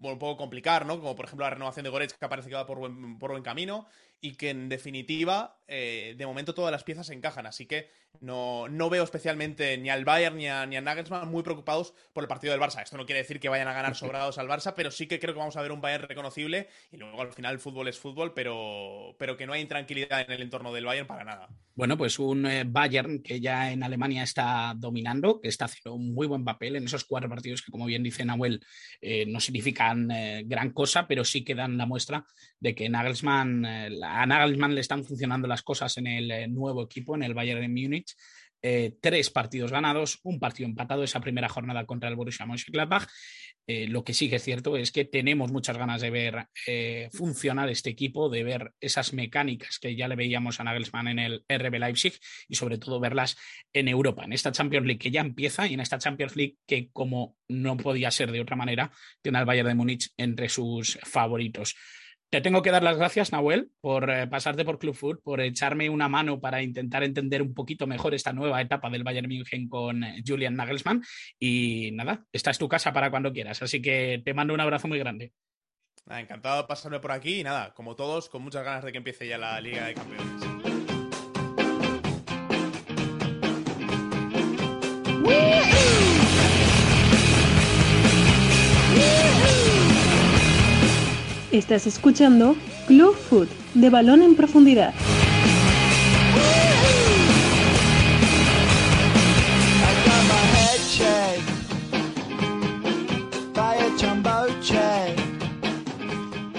un 0.00 0.18
poco 0.18 0.36
complicar, 0.36 0.86
¿no? 0.86 0.98
Como 0.98 1.16
por 1.16 1.26
ejemplo 1.26 1.44
la 1.44 1.50
renovación 1.50 1.84
de 1.84 1.90
Goretzka 1.90 2.28
parece 2.28 2.48
que 2.48 2.54
va 2.54 2.66
por 2.66 2.78
por 3.18 3.30
buen 3.30 3.42
camino 3.42 3.86
y 4.20 4.34
que 4.34 4.50
en 4.50 4.68
definitiva, 4.68 5.58
eh, 5.68 6.14
de 6.16 6.26
momento 6.26 6.54
todas 6.54 6.72
las 6.72 6.84
piezas 6.84 7.10
encajan. 7.10 7.46
Así 7.46 7.66
que 7.66 7.90
no, 8.20 8.66
no 8.68 8.88
veo 8.88 9.04
especialmente 9.04 9.76
ni 9.76 9.90
al 9.90 10.04
Bayern 10.04 10.36
ni 10.36 10.48
a, 10.48 10.64
ni 10.64 10.76
a, 10.76 10.80
Nagelsmann 10.80 11.30
muy 11.30 11.42
preocupados 11.42 11.92
por 12.12 12.24
el 12.24 12.28
partido 12.28 12.52
del 12.52 12.60
Barça. 12.60 12.82
Esto 12.82 12.96
no 12.96 13.04
quiere 13.04 13.20
decir 13.20 13.38
que 13.38 13.48
vayan 13.48 13.68
a 13.68 13.72
ganar 13.72 13.94
sobrados 13.96 14.38
al 14.38 14.48
Barça, 14.48 14.72
pero 14.74 14.90
sí 14.90 15.06
que 15.06 15.20
creo 15.20 15.34
que 15.34 15.38
vamos 15.38 15.56
a 15.56 15.62
ver 15.62 15.72
un 15.72 15.80
Bayern 15.80 16.08
reconocible 16.08 16.68
y 16.90 16.96
luego 16.96 17.20
al 17.20 17.32
final 17.32 17.54
el 17.54 17.60
fútbol 17.60 17.88
es 17.88 17.98
fútbol, 17.98 18.32
pero, 18.34 19.14
pero 19.18 19.36
que 19.36 19.46
no 19.46 19.52
hay 19.52 19.60
intranquilidad 19.60 20.22
en 20.22 20.32
el 20.32 20.42
entorno 20.42 20.72
del 20.72 20.86
Bayern 20.86 21.06
para 21.06 21.24
nada. 21.24 21.48
Bueno, 21.74 21.98
pues 21.98 22.18
un 22.18 22.46
eh, 22.46 22.64
Bayern 22.66 23.22
que 23.22 23.40
ya 23.40 23.45
en 23.46 23.82
Alemania 23.82 24.22
está 24.22 24.74
dominando, 24.76 25.40
que 25.40 25.48
está 25.48 25.66
haciendo 25.66 25.94
un 25.94 26.14
muy 26.14 26.26
buen 26.26 26.44
papel 26.44 26.76
en 26.76 26.84
esos 26.84 27.04
cuatro 27.04 27.28
partidos 27.28 27.62
que, 27.62 27.70
como 27.70 27.86
bien 27.86 28.02
dice 28.02 28.24
Nahuel, 28.24 28.60
eh, 29.00 29.26
no 29.26 29.40
significan 29.40 30.08
gran 30.44 30.70
cosa, 30.70 31.06
pero 31.06 31.24
sí 31.24 31.44
que 31.44 31.54
dan 31.54 31.76
la 31.76 31.86
muestra 31.86 32.24
de 32.60 32.74
que 32.74 32.88
Nagelsmann, 32.88 33.64
a 33.64 34.26
Nagelsmann 34.26 34.74
le 34.74 34.80
están 34.80 35.04
funcionando 35.04 35.48
las 35.48 35.62
cosas 35.62 35.96
en 35.98 36.06
el 36.06 36.30
eh, 36.30 36.48
nuevo 36.48 36.82
equipo, 36.82 37.14
en 37.14 37.22
el 37.22 37.34
Bayern 37.34 37.60
de 37.60 37.68
Múnich. 37.68 38.14
Eh, 38.62 38.94
tres 39.00 39.30
partidos 39.30 39.70
ganados, 39.70 40.20
un 40.22 40.38
partido 40.38 40.68
empatado 40.68 41.02
esa 41.02 41.20
primera 41.20 41.48
jornada 41.48 41.86
contra 41.86 42.08
el 42.08 42.16
Borussia 42.16 42.46
Mönchengladbach. 42.46 43.06
Eh, 43.68 43.88
lo 43.88 44.04
que 44.04 44.14
sí 44.14 44.30
que 44.30 44.36
es 44.36 44.44
cierto 44.44 44.76
es 44.76 44.92
que 44.92 45.04
tenemos 45.04 45.50
muchas 45.50 45.76
ganas 45.76 46.00
de 46.00 46.10
ver 46.10 46.46
funcionar 47.12 47.68
este 47.68 47.90
equipo, 47.90 48.28
de 48.28 48.44
ver 48.44 48.72
esas 48.80 49.12
mecánicas 49.12 49.78
que 49.80 49.96
ya 49.96 50.06
le 50.06 50.14
veíamos 50.14 50.60
a 50.60 50.64
Nagelsmann 50.64 51.08
en 51.08 51.18
el 51.18 51.44
RB 51.48 51.80
Leipzig 51.80 52.14
y 52.48 52.54
sobre 52.54 52.78
todo 52.78 53.00
verlas 53.00 53.36
en 53.72 53.88
Europa, 53.88 54.24
en 54.24 54.32
esta 54.32 54.52
Champions 54.52 54.86
League 54.86 55.00
que 55.00 55.10
ya 55.10 55.20
empieza 55.20 55.66
y 55.66 55.74
en 55.74 55.80
esta 55.80 55.98
Champions 55.98 56.36
League 56.36 56.56
que 56.66 56.90
como 56.92 57.36
no 57.48 57.76
podía 57.76 58.10
ser 58.10 58.30
de 58.30 58.40
otra 58.40 58.56
manera, 58.56 58.92
tiene 59.20 59.38
al 59.38 59.46
Bayern 59.46 59.68
de 59.68 59.74
Múnich 59.74 60.10
entre 60.16 60.48
sus 60.48 60.98
favoritos. 61.02 61.74
Te 62.28 62.40
tengo 62.40 62.60
que 62.60 62.72
dar 62.72 62.82
las 62.82 62.96
gracias, 62.96 63.30
Nahuel, 63.30 63.70
por 63.80 64.10
eh, 64.10 64.26
pasarte 64.26 64.64
por 64.64 64.80
Club 64.80 64.96
Food, 64.96 65.20
por 65.22 65.40
echarme 65.40 65.88
una 65.88 66.08
mano 66.08 66.40
para 66.40 66.60
intentar 66.60 67.04
entender 67.04 67.40
un 67.40 67.54
poquito 67.54 67.86
mejor 67.86 68.14
esta 68.14 68.32
nueva 68.32 68.60
etapa 68.60 68.90
del 68.90 69.04
Bayern 69.04 69.28
München 69.28 69.68
con 69.68 70.02
eh, 70.02 70.22
Julian 70.26 70.56
Nagelsmann. 70.56 71.04
Y 71.38 71.92
nada, 71.92 72.24
esta 72.32 72.50
es 72.50 72.58
tu 72.58 72.68
casa 72.68 72.92
para 72.92 73.10
cuando 73.10 73.32
quieras. 73.32 73.62
Así 73.62 73.80
que 73.80 74.22
te 74.24 74.34
mando 74.34 74.54
un 74.54 74.60
abrazo 74.60 74.88
muy 74.88 74.98
grande. 74.98 75.32
encantado 76.10 76.62
de 76.62 76.68
pasarme 76.68 76.98
por 76.98 77.12
aquí 77.12 77.40
y 77.40 77.44
nada, 77.44 77.72
como 77.74 77.94
todos, 77.94 78.28
con 78.28 78.42
muchas 78.42 78.64
ganas 78.64 78.84
de 78.84 78.90
que 78.90 78.98
empiece 78.98 79.28
ya 79.28 79.38
la 79.38 79.60
Liga 79.60 79.86
de 79.86 79.94
Campeones. 79.94 80.56
Estás 91.56 91.86
escuchando 91.86 92.54
Club 92.86 93.16
Food 93.16 93.48
de 93.72 93.88
Balón 93.88 94.20
en 94.20 94.36
Profundidad. 94.36 94.92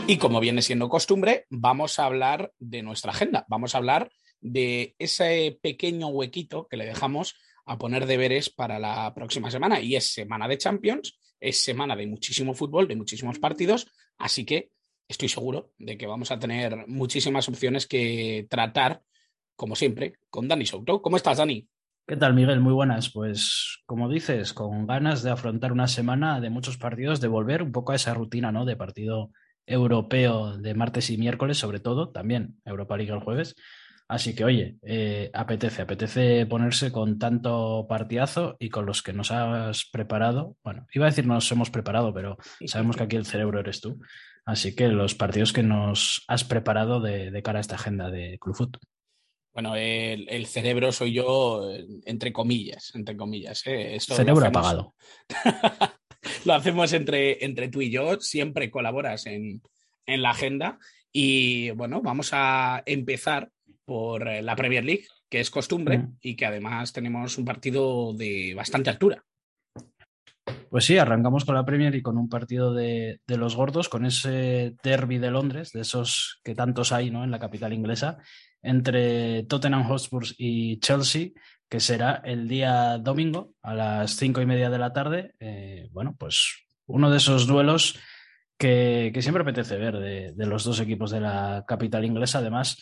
Y 0.08 0.18
como 0.18 0.40
viene 0.40 0.64
siendo 0.64 0.90
costumbre, 0.90 1.46
vamos 1.52 2.00
a 2.00 2.06
hablar 2.06 2.52
de 2.58 2.82
nuestra 2.82 3.12
agenda, 3.12 3.46
vamos 3.50 3.76
a 3.76 3.78
hablar 3.78 4.10
de 4.42 4.96
ese 4.98 5.60
pequeño 5.62 6.08
huequito 6.08 6.68
que 6.68 6.78
le 6.78 6.88
dejamos 6.88 7.36
a 7.68 7.78
poner 7.78 8.08
deberes 8.08 8.50
para 8.50 8.80
la 8.80 9.14
próxima 9.14 9.52
semana. 9.52 9.80
Y 9.80 9.96
es 9.96 10.12
semana 10.12 10.48
de 10.48 10.58
Champions, 10.58 11.20
es 11.40 11.62
semana 11.62 11.96
de 11.96 12.08
muchísimo 12.08 12.56
fútbol, 12.56 12.88
de 12.88 12.96
muchísimos 12.96 13.38
partidos, 13.38 13.92
así 14.18 14.44
que 14.44 14.72
estoy 15.08 15.30
seguro 15.30 15.72
de 15.78 15.98
que 15.98 16.08
vamos 16.08 16.32
a 16.32 16.40
tener 16.40 16.88
muchísimas 16.88 17.48
opciones 17.50 17.88
que 17.88 18.48
tratar, 18.50 19.02
como 19.56 19.76
siempre, 19.76 20.16
con 20.30 20.48
Dani 20.48 20.66
Souto. 20.66 21.02
¿Cómo 21.02 21.18
estás, 21.18 21.38
Dani? 21.38 21.68
¿Qué 22.06 22.16
tal, 22.16 22.34
Miguel? 22.34 22.62
Muy 22.62 22.74
buenas. 22.74 23.10
Pues, 23.10 23.80
como 23.86 24.10
dices, 24.10 24.54
con 24.54 24.88
ganas 24.88 25.24
de 25.24 25.32
afrontar 25.32 25.72
una 25.72 25.88
semana 25.88 26.40
de 26.40 26.50
muchos 26.50 26.78
partidos, 26.78 27.20
de 27.20 27.28
volver 27.28 27.64
un 27.64 27.72
poco 27.72 27.92
a 27.92 27.96
esa 27.96 28.14
rutina, 28.14 28.52
¿no? 28.52 28.66
De 28.66 28.78
partido 28.78 29.32
europeo 29.66 30.58
de 30.58 30.74
martes 30.74 31.10
y 31.10 31.18
miércoles, 31.18 31.58
sobre 31.58 31.80
todo, 31.80 32.10
también 32.10 32.62
Europa 32.64 32.96
League 32.96 33.12
el 33.12 33.20
jueves. 33.20 33.56
Así 34.08 34.34
que, 34.34 34.46
oye, 34.46 34.78
eh, 34.84 35.30
apetece, 35.34 35.82
apetece 35.82 36.46
ponerse 36.46 36.94
con 36.94 37.20
tanto 37.20 37.86
partidazo 37.90 38.56
y 38.58 38.70
con 38.70 38.86
los 38.86 39.04
que 39.04 39.12
nos 39.12 39.32
has 39.32 39.90
preparado. 39.92 40.56
Bueno, 40.64 40.88
iba 40.94 41.06
a 41.06 41.10
decir 41.10 41.28
nos 41.28 41.52
hemos 41.52 41.70
preparado, 41.70 42.14
pero 42.14 42.38
sabemos 42.66 42.96
que 42.96 43.04
aquí 43.04 43.18
el 43.18 43.26
cerebro 43.26 43.60
eres 43.60 43.82
tú. 43.82 44.00
Así 44.48 44.74
que 44.74 44.88
los 44.88 45.14
partidos 45.14 45.52
que 45.52 45.62
nos 45.62 46.24
has 46.30 46.46
preparado 46.46 47.02
de, 47.02 47.42
cara 47.44 47.60
a 47.60 47.62
esta 47.62 47.76
agenda 47.76 48.10
de 48.10 48.38
Club 48.40 48.56
Foot. 48.56 48.78
Bueno, 49.54 49.76
el, 49.76 50.46
cerebro 50.46 50.94
soy 50.94 51.12
yo, 51.12 51.70
entre 52.06 52.32
comillas, 52.32 52.96
entre 52.96 53.18
comillas. 53.18 53.62
¿eh? 53.66 53.98
cerebro 54.00 54.46
apagado. 54.46 54.96
lo 56.46 56.54
hacemos 56.54 56.94
entre, 56.94 57.44
entre 57.44 57.68
tú 57.68 57.82
y 57.82 57.92
yo, 57.92 58.22
siempre 58.22 58.72
colaboras 58.72 59.26
en, 59.26 59.62
en 60.06 60.22
la 60.22 60.30
agenda. 60.30 60.80
Y 61.12 61.72
bueno, 61.72 62.02
vamos 62.02 62.30
a 62.32 62.84
empezar 62.86 63.52
por 63.84 64.30
eh, 64.30 64.42
la 64.42 64.56
Premier 64.56 64.86
League, 64.86 65.08
que 65.30 65.42
es 65.42 65.50
costumbre 65.50 65.98
mm. 65.98 66.18
y 66.22 66.38
que 66.38 66.46
además 66.46 66.94
tenemos 66.94 67.38
un 67.38 67.44
partido 67.44 68.14
de 68.14 68.54
bastante 68.56 68.92
altura. 68.92 69.26
Pues 70.70 70.86
sí, 70.86 70.98
arrancamos 70.98 71.46
con 71.46 71.56
la 71.56 71.66
Premier 71.66 71.96
y 71.96 72.02
con 72.02 72.18
un 72.18 72.30
partido 72.30 72.74
de, 72.74 73.22
de, 73.26 73.38
los 73.38 73.56
gordos, 73.56 73.90
con 73.90 74.06
ese 74.06 74.76
derby 74.84 75.18
de 75.18 75.32
Londres, 75.32 75.72
de 75.72 75.82
esos 75.82 76.40
que 76.44 76.56
tantos 76.56 76.92
hay 76.92 77.10
¿no? 77.12 77.24
en 77.24 77.32
la 77.32 77.40
capital 77.40 77.74
inglesa, 77.74 78.18
entre 78.62 79.44
Tottenham 79.44 79.88
Hotspur 79.88 80.24
y 80.38 80.80
Chelsea, 80.80 81.30
que 81.70 81.80
será 81.80 82.22
el 82.24 82.48
día 82.48 82.98
domingo 82.98 83.54
a 83.62 83.74
las 83.74 84.12
cinco 84.12 84.42
y 84.42 84.46
media 84.46 84.70
de 84.70 84.80
la 84.80 84.94
tarde. 84.94 85.34
Eh, 85.40 85.90
bueno, 85.92 86.16
pues 86.18 86.66
uno 86.86 87.10
de 87.12 87.18
esos 87.18 87.48
duelos 87.48 88.00
que, 88.58 89.14
siempre 89.20 89.44
apetece 89.44 89.78
ver 89.78 89.98
de, 89.98 90.46
los 90.46 90.64
dos 90.64 90.80
equipos 90.80 91.12
de 91.12 91.22
la 91.22 91.66
capital 91.68 92.06
inglesa, 92.06 92.40
además 92.40 92.82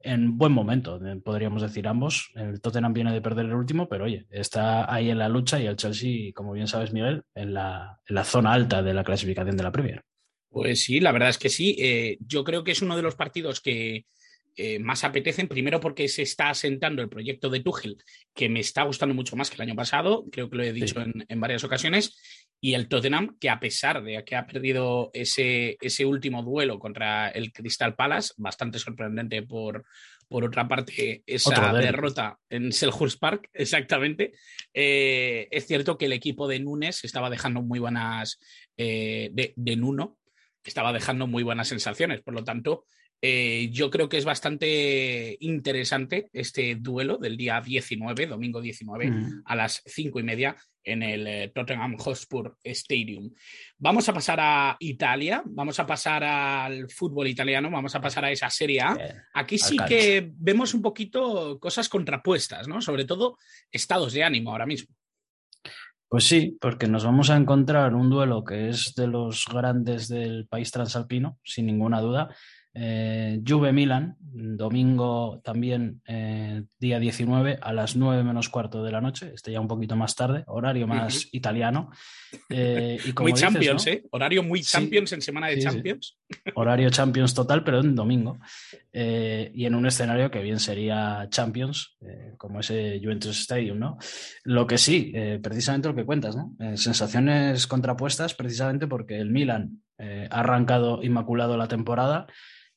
en 0.00 0.38
buen 0.38 0.52
momento, 0.52 1.04
eh, 1.04 1.16
podríamos 1.16 1.62
decir 1.62 1.88
ambos. 1.88 2.30
El 2.34 2.60
Tottenham 2.60 2.92
viene 2.92 3.12
de 3.12 3.20
perder 3.20 3.46
el 3.46 3.54
último, 3.54 3.88
pero 3.88 4.04
oye, 4.04 4.26
está 4.30 4.92
ahí 4.92 5.10
en 5.10 5.18
la 5.18 5.28
lucha 5.28 5.60
y 5.60 5.66
el 5.66 5.76
Chelsea, 5.76 6.32
como 6.34 6.52
bien 6.52 6.68
sabes, 6.68 6.92
Miguel, 6.92 7.22
en 7.34 7.54
la, 7.54 8.00
en 8.06 8.14
la 8.14 8.24
zona 8.24 8.52
alta 8.52 8.82
de 8.82 8.94
la 8.94 9.04
clasificación 9.04 9.56
de 9.56 9.62
la 9.62 9.72
Premier. 9.72 10.02
Pues 10.48 10.84
sí, 10.84 11.00
la 11.00 11.12
verdad 11.12 11.30
es 11.30 11.38
que 11.38 11.48
sí. 11.48 11.76
Eh, 11.78 12.18
yo 12.20 12.44
creo 12.44 12.64
que 12.64 12.72
es 12.72 12.82
uno 12.82 12.96
de 12.96 13.02
los 13.02 13.16
partidos 13.16 13.60
que, 13.60 14.06
eh, 14.56 14.78
más 14.78 15.04
apetecen, 15.04 15.48
primero 15.48 15.80
porque 15.80 16.08
se 16.08 16.22
está 16.22 16.48
asentando 16.48 17.02
el 17.02 17.10
proyecto 17.10 17.50
de 17.50 17.60
Tuchel, 17.60 17.98
que 18.34 18.48
me 18.48 18.60
está 18.60 18.84
gustando 18.84 19.14
mucho 19.14 19.36
más 19.36 19.50
que 19.50 19.56
el 19.56 19.62
año 19.62 19.76
pasado, 19.76 20.24
creo 20.32 20.48
que 20.48 20.56
lo 20.56 20.62
he 20.62 20.72
dicho 20.72 21.00
en, 21.00 21.40
varias 21.40 21.62
ocasiones, 21.62 22.18
y 22.58 22.72
el 22.72 22.88
Tottenham, 22.88 23.36
que 23.38 23.50
a 23.50 23.60
pesar 23.60 24.02
de 24.02 24.24
que 24.24 24.34
ha 24.34 24.46
perdido 24.46 25.10
ese, 25.12 25.76
ese 25.80 26.06
último 26.06 26.42
duelo 26.42 26.78
contra 26.78 27.28
el 27.28 27.52
Crystal 27.52 27.94
Palace, 27.94 28.32
bastante 28.38 28.78
sorprendente 28.78 29.42
por, 29.42 29.84
por 30.26 30.44
otra 30.44 30.66
parte, 30.66 31.22
esa 31.26 31.72
derrota 31.74 32.38
en 32.48 32.72
Selhurst 32.72 33.20
Park, 33.20 33.50
exactamente. 33.52 34.32
Eh, 34.72 35.48
es 35.50 35.66
cierto 35.66 35.98
que 35.98 36.06
el 36.06 36.14
equipo 36.14 36.48
de 36.48 36.60
Nunes 36.60 37.04
estaba 37.04 37.28
dejando 37.28 37.60
muy 37.60 37.78
buenas, 37.78 38.40
eh, 38.76 39.28
de, 39.32 39.52
de 39.54 39.76
Nuno, 39.76 40.16
estaba 40.64 40.92
dejando 40.92 41.26
muy 41.26 41.42
buenas 41.42 41.68
sensaciones. 41.68 42.22
Por 42.22 42.34
lo 42.34 42.42
tanto, 42.42 42.86
eh, 43.22 43.70
yo 43.72 43.90
creo 43.90 44.08
que 44.08 44.18
es 44.18 44.24
bastante 44.24 45.36
interesante 45.40 46.28
este 46.32 46.76
duelo 46.76 47.16
del 47.16 47.36
día 47.36 47.60
19, 47.60 48.26
domingo 48.26 48.60
19, 48.60 49.10
mm. 49.10 49.42
a 49.44 49.56
las 49.56 49.82
5 49.86 50.20
y 50.20 50.22
media 50.22 50.56
en 50.84 51.02
el 51.02 51.26
eh, 51.26 51.52
Tottenham 51.54 51.96
Hotspur 51.96 52.56
Stadium. 52.62 53.30
Vamos 53.78 54.08
a 54.08 54.12
pasar 54.12 54.38
a 54.40 54.76
Italia, 54.78 55.42
vamos 55.44 55.80
a 55.80 55.86
pasar 55.86 56.22
al 56.22 56.88
fútbol 56.90 57.26
italiano, 57.26 57.70
vamos 57.70 57.94
a 57.94 58.00
pasar 58.00 58.24
a 58.24 58.30
esa 58.30 58.48
Serie 58.50 58.80
A. 58.80 58.96
Aquí 59.34 59.58
sí 59.58 59.76
que 59.88 60.30
vemos 60.36 60.74
un 60.74 60.82
poquito 60.82 61.58
cosas 61.58 61.88
contrapuestas, 61.88 62.68
¿no? 62.68 62.80
Sobre 62.80 63.04
todo 63.04 63.38
estados 63.70 64.12
de 64.12 64.22
ánimo 64.22 64.52
ahora 64.52 64.66
mismo. 64.66 64.94
Pues 66.08 66.24
sí, 66.24 66.56
porque 66.60 66.86
nos 66.86 67.04
vamos 67.04 67.30
a 67.30 67.36
encontrar 67.36 67.94
un 67.94 68.08
duelo 68.08 68.44
que 68.44 68.68
es 68.68 68.94
de 68.94 69.08
los 69.08 69.44
grandes 69.52 70.06
del 70.06 70.46
país 70.46 70.70
transalpino, 70.70 71.38
sin 71.42 71.66
ninguna 71.66 72.00
duda, 72.00 72.28
eh, 72.78 73.40
Juve 73.46 73.72
Milan, 73.72 74.16
domingo 74.20 75.40
también 75.42 76.02
eh, 76.06 76.62
día 76.78 76.98
19 76.98 77.58
a 77.62 77.72
las 77.72 77.96
9 77.96 78.22
menos 78.22 78.50
cuarto 78.50 78.84
de 78.84 78.92
la 78.92 79.00
noche, 79.00 79.32
este 79.34 79.50
ya 79.50 79.60
un 79.60 79.68
poquito 79.68 79.96
más 79.96 80.14
tarde, 80.14 80.44
horario 80.46 80.86
más 80.86 81.26
italiano. 81.32 81.90
Eh, 82.50 82.98
y 83.02 83.12
muy 83.22 83.32
Champions, 83.32 83.86
¿eh? 83.86 84.04
Horario 84.10 84.42
muy 84.42 84.60
Champions 84.60 85.12
en 85.12 85.22
semana 85.22 85.48
de 85.48 85.58
Champions. 85.58 86.18
Horario 86.54 86.90
Champions 86.90 87.32
total, 87.32 87.64
pero 87.64 87.80
en 87.80 87.94
domingo. 87.94 88.38
y 88.92 89.64
en 89.64 89.74
un 89.74 89.86
escenario 89.86 90.30
que 90.30 90.42
bien 90.42 90.58
sería 90.58 91.28
Champions, 91.30 91.96
como 92.36 92.60
ese 92.60 93.00
Juventus 93.02 93.40
Stadium, 93.40 93.78
¿no? 93.78 93.96
Lo 94.44 94.66
que 94.66 94.76
sí, 94.76 95.14
precisamente 95.42 95.88
lo 95.88 95.94
que 95.94 96.04
cuentas, 96.04 96.36
¿no? 96.36 96.54
sensaciones 96.76 97.66
contrapuestas, 97.66 98.34
precisamente 98.34 98.86
porque 98.86 99.18
el 99.18 99.30
Milan 99.30 99.82
ha 99.98 100.40
arrancado 100.40 101.02
inmaculado 101.02 101.56
la 101.56 101.68
temporada 101.68 102.26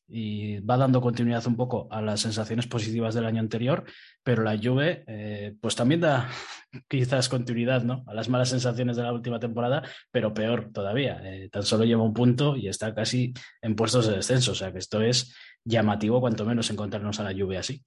y 0.10 0.60
va 0.60 0.78
dando 0.78 1.02
continuidad 1.02 1.46
un 1.48 1.56
poco 1.56 1.88
a 1.92 2.02
las 2.02 2.22
sensaciones 2.22 2.68
positivas 2.68 3.14
del 3.14 3.26
año 3.26 3.40
anterior, 3.40 3.86
pero 4.24 4.44
la 4.44 4.58
Juve 4.58 5.04
eh, 5.08 5.56
pues 5.62 5.76
también 5.76 6.02
da 6.02 6.30
quizás 6.88 7.30
continuidad 7.30 7.84
¿no? 7.84 8.04
a 8.08 8.14
las 8.14 8.28
malas 8.28 8.50
sensaciones 8.50 8.98
de 8.98 9.04
la 9.04 9.14
última 9.14 9.40
temporada, 9.40 9.84
pero 10.12 10.34
peor 10.34 10.72
todavía. 10.74 11.22
Eh, 11.24 11.50
tan 11.50 11.64
solo 11.64 11.86
lleva 11.86 12.04
un 12.04 12.14
punto 12.14 12.56
y 12.56 12.68
está 12.68 12.94
casi 12.94 13.34
en 13.62 13.76
puestos 13.76 14.08
de 14.08 14.16
descenso, 14.16 14.54
o 14.54 14.56
sea 14.56 14.72
que 14.72 14.80
esto 14.80 15.02
es 15.02 15.36
llamativo 15.64 16.20
cuanto 16.20 16.46
menos 16.46 16.70
encontrarnos 16.72 17.20
a 17.20 17.24
la 17.24 17.34
Juve 17.40 17.58
así. 17.58 17.84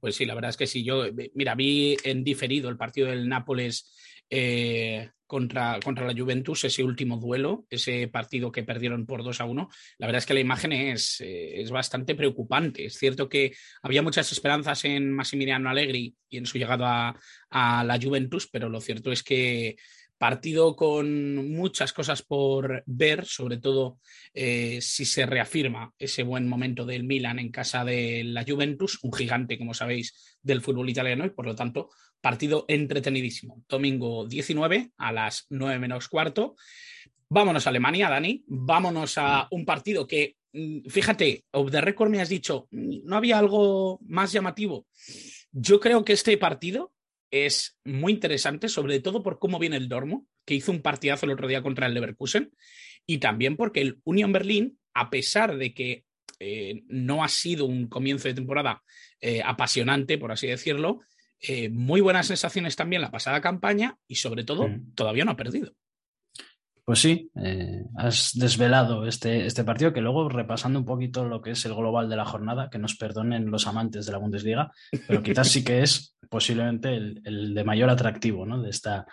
Pues 0.00 0.16
sí, 0.16 0.24
la 0.24 0.34
verdad 0.34 0.50
es 0.50 0.56
que 0.56 0.66
sí. 0.66 0.84
Yo, 0.84 1.04
mira, 1.34 1.54
vi 1.54 1.96
en 2.04 2.24
diferido 2.24 2.68
el 2.68 2.76
partido 2.76 3.08
del 3.08 3.28
Nápoles 3.28 3.94
eh, 4.30 5.10
contra, 5.26 5.78
contra 5.84 6.06
la 6.06 6.18
Juventus, 6.18 6.64
ese 6.64 6.82
último 6.82 7.18
duelo, 7.18 7.66
ese 7.70 8.08
partido 8.08 8.50
que 8.50 8.62
perdieron 8.62 9.06
por 9.06 9.22
2 9.22 9.40
a 9.40 9.44
1, 9.44 9.68
la 9.98 10.06
verdad 10.06 10.18
es 10.18 10.26
que 10.26 10.34
la 10.34 10.40
imagen 10.40 10.72
es, 10.72 11.20
eh, 11.20 11.60
es, 11.60 11.70
bastante 11.70 12.14
preocupante. 12.14 12.86
Es 12.86 12.94
cierto 12.94 13.28
que 13.28 13.54
había 13.82 14.02
muchas 14.02 14.32
esperanzas 14.32 14.84
en 14.84 15.12
Massimiliano 15.12 15.68
Allegri 15.68 16.14
y 16.28 16.38
en 16.38 16.46
su 16.46 16.58
llegada 16.58 17.18
a, 17.50 17.80
a 17.80 17.84
la 17.84 17.98
Juventus, 18.00 18.48
pero 18.50 18.68
lo 18.68 18.80
cierto 18.80 19.12
es 19.12 19.22
que 19.22 19.76
partido 20.18 20.76
con 20.76 21.50
muchas 21.52 21.92
cosas 21.92 22.22
por 22.22 22.82
ver, 22.86 23.24
sobre 23.24 23.56
todo 23.58 23.98
eh, 24.34 24.80
si 24.82 25.04
se 25.04 25.24
reafirma 25.24 25.92
ese 25.98 26.24
buen 26.24 26.48
momento 26.48 26.84
del 26.84 27.04
Milan 27.04 27.38
en 27.38 27.50
casa 27.50 27.84
de 27.84 28.24
la 28.24 28.44
Juventus, 28.46 28.98
un 29.02 29.12
gigante, 29.12 29.56
como 29.56 29.74
sabéis, 29.74 30.38
del 30.42 30.60
fútbol 30.60 30.90
italiano 30.90 31.24
y 31.24 31.30
por 31.30 31.46
lo 31.46 31.54
tanto 31.54 31.88
Partido 32.20 32.64
entretenidísimo. 32.66 33.64
Domingo 33.68 34.26
19 34.26 34.90
a 34.96 35.12
las 35.12 35.46
9 35.50 35.78
menos 35.78 36.08
cuarto. 36.08 36.56
Vámonos 37.28 37.66
a 37.66 37.70
Alemania, 37.70 38.10
Dani. 38.10 38.44
Vámonos 38.48 39.18
a 39.18 39.46
un 39.52 39.64
partido 39.64 40.06
que, 40.06 40.36
mm, 40.52 40.88
fíjate, 40.88 41.44
of 41.52 41.70
the 41.70 41.80
record 41.80 42.10
me 42.10 42.20
has 42.20 42.28
dicho, 42.28 42.66
¿no 42.72 43.16
había 43.16 43.38
algo 43.38 44.00
más 44.02 44.32
llamativo? 44.32 44.86
Yo 45.52 45.78
creo 45.78 46.04
que 46.04 46.14
este 46.14 46.36
partido 46.38 46.92
es 47.30 47.78
muy 47.84 48.12
interesante, 48.12 48.68
sobre 48.68 49.00
todo 49.00 49.22
por 49.22 49.38
cómo 49.38 49.58
viene 49.58 49.76
el 49.76 49.88
Dormo, 49.88 50.26
que 50.44 50.54
hizo 50.54 50.72
un 50.72 50.82
partidazo 50.82 51.26
el 51.26 51.32
otro 51.32 51.48
día 51.48 51.62
contra 51.62 51.86
el 51.86 51.94
Leverkusen, 51.94 52.52
y 53.06 53.18
también 53.18 53.56
porque 53.56 53.80
el 53.80 54.00
Union 54.04 54.32
Berlin, 54.32 54.78
a 54.94 55.10
pesar 55.10 55.56
de 55.56 55.74
que 55.74 56.04
eh, 56.40 56.82
no 56.88 57.24
ha 57.24 57.28
sido 57.28 57.64
un 57.66 57.88
comienzo 57.88 58.28
de 58.28 58.34
temporada 58.34 58.82
eh, 59.20 59.42
apasionante, 59.44 60.18
por 60.18 60.32
así 60.32 60.46
decirlo, 60.46 61.00
eh, 61.40 61.68
muy 61.68 62.00
buenas 62.00 62.26
sensaciones 62.26 62.76
también 62.76 63.02
la 63.02 63.10
pasada 63.10 63.40
campaña 63.40 63.96
y 64.06 64.16
sobre 64.16 64.44
todo 64.44 64.68
mm. 64.68 64.94
todavía 64.94 65.24
no 65.24 65.32
ha 65.32 65.36
perdido. 65.36 65.74
Pues 66.88 67.00
sí, 67.00 67.30
eh, 67.34 67.84
has 67.96 68.30
desvelado 68.32 69.06
este, 69.06 69.44
este 69.44 69.62
partido 69.62 69.92
que 69.92 70.00
luego 70.00 70.26
repasando 70.30 70.78
un 70.78 70.86
poquito 70.86 71.26
lo 71.26 71.42
que 71.42 71.50
es 71.50 71.62
el 71.66 71.74
global 71.74 72.08
de 72.08 72.16
la 72.16 72.24
jornada, 72.24 72.70
que 72.70 72.78
nos 72.78 72.94
perdonen 72.94 73.50
los 73.50 73.66
amantes 73.66 74.06
de 74.06 74.12
la 74.12 74.16
Bundesliga, 74.16 74.72
pero 75.06 75.22
quizás 75.22 75.48
sí 75.48 75.62
que 75.62 75.82
es 75.82 76.16
posiblemente 76.30 76.96
el, 76.96 77.52
de 77.54 77.62
mayor 77.62 77.90
atractivo 77.90 78.46
de, 78.46 78.70
esta, 78.70 79.04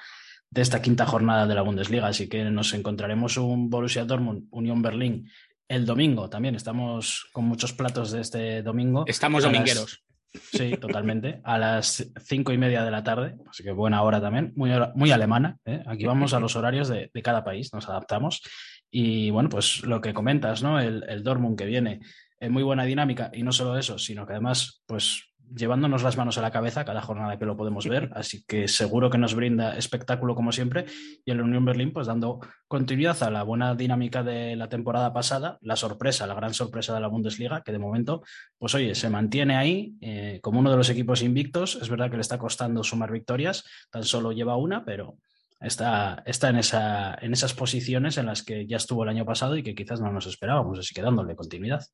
de 0.49 0.61
esta 0.61 0.81
quinta 0.81 1.05
jornada 1.05 1.45
de 1.47 1.53
la 1.53 1.63
Bundesliga. 1.63 2.07
Así 2.07 2.29
que 2.29 2.45
nos 2.45 2.73
encontraremos 2.73 3.35
un 3.35 3.69
Borussia 3.69 4.05
Dortmund, 4.05 4.47
Unión 4.51 4.81
Berlín 4.81 5.29
el 5.67 5.85
domingo 5.85 6.29
también 6.29 6.55
estamos 6.55 7.27
con 7.33 7.45
muchos 7.45 7.73
platos 7.73 8.11
de 8.11 8.21
este 8.21 8.61
domingo. 8.61 9.03
Estamos 9.07 9.43
domingueros. 9.43 10.04
Sí, 10.51 10.77
totalmente. 10.77 11.41
A 11.43 11.57
las 11.57 12.11
cinco 12.23 12.51
y 12.51 12.57
media 12.57 12.83
de 12.83 12.91
la 12.91 13.03
tarde, 13.03 13.35
así 13.49 13.63
que 13.63 13.71
buena 13.71 14.01
hora 14.01 14.21
también, 14.21 14.53
muy, 14.55 14.71
muy 14.95 15.11
alemana. 15.11 15.57
¿eh? 15.65 15.83
Aquí 15.85 16.05
vamos 16.05 16.33
a 16.33 16.39
los 16.39 16.55
horarios 16.55 16.87
de, 16.87 17.09
cada 17.23 17.43
país, 17.43 17.73
nos 17.73 17.87
adaptamos. 17.89 18.41
Y 18.89 19.29
bueno, 19.29 19.49
pues 19.49 19.83
lo 19.83 20.01
que 20.01 20.13
comentas, 20.13 20.63
¿no? 20.63 20.79
El, 20.79 21.03
el 21.07 21.23
Dortmund 21.23 21.57
que 21.57 21.65
viene 21.65 21.99
en 22.39 22.51
muy 22.51 22.63
buena 22.63 22.85
dinámica 22.85 23.31
y 23.33 23.43
no 23.43 23.51
solo 23.51 23.77
eso, 23.77 23.97
sino 23.97 24.25
que 24.25 24.33
además, 24.33 24.83
pues 24.85 25.23
llevándonos 25.53 26.03
las 26.03 26.17
manos 26.17 26.37
a 26.37 26.41
la 26.41 26.51
cabeza 26.51 26.85
cada 26.85 27.01
jornada 27.01 27.37
que 27.37 27.45
lo 27.45 27.57
podemos 27.57 27.87
ver, 27.89 28.11
así 28.15 28.43
que 28.45 28.67
seguro 28.67 29.09
que 29.09 29.17
nos 29.17 29.35
brinda 29.35 29.77
espectáculo 29.77 30.35
como 30.35 30.51
siempre 30.51 30.85
y 31.25 31.31
el 31.31 31.41
Unión 31.41 31.65
Berlín 31.65 31.91
pues 31.91 32.07
dando 32.07 32.39
continuidad 32.67 33.21
a 33.23 33.29
la 33.29 33.43
buena 33.43 33.75
dinámica 33.75 34.23
de 34.23 34.55
la 34.55 34.69
temporada 34.69 35.13
pasada, 35.13 35.57
la 35.61 35.75
sorpresa, 35.75 36.27
la 36.27 36.35
gran 36.35 36.53
sorpresa 36.53 36.93
de 36.93 37.01
la 37.01 37.07
Bundesliga, 37.07 37.61
que 37.61 37.71
de 37.71 37.79
momento 37.79 38.23
pues 38.57 38.73
oye, 38.75 38.95
se 38.95 39.09
mantiene 39.09 39.55
ahí 39.55 39.95
eh, 40.01 40.39
como 40.41 40.59
uno 40.59 40.71
de 40.71 40.77
los 40.77 40.89
equipos 40.89 41.21
invictos, 41.21 41.75
es 41.81 41.89
verdad 41.89 42.09
que 42.09 42.17
le 42.17 42.21
está 42.21 42.37
costando 42.37 42.83
sumar 42.83 43.11
victorias, 43.11 43.63
tan 43.91 44.03
solo 44.03 44.31
lleva 44.31 44.55
una, 44.55 44.85
pero 44.85 45.17
está, 45.59 46.23
está 46.25 46.49
en, 46.49 46.57
esa, 46.57 47.17
en 47.21 47.33
esas 47.33 47.53
posiciones 47.53 48.17
en 48.17 48.27
las 48.27 48.43
que 48.43 48.67
ya 48.67 48.77
estuvo 48.77 49.03
el 49.03 49.09
año 49.09 49.25
pasado 49.25 49.55
y 49.57 49.63
que 49.63 49.75
quizás 49.75 50.01
no 50.01 50.11
nos 50.11 50.27
esperábamos, 50.27 50.79
así 50.79 50.93
que 50.93 51.01
dándole 51.01 51.35
continuidad. 51.35 51.85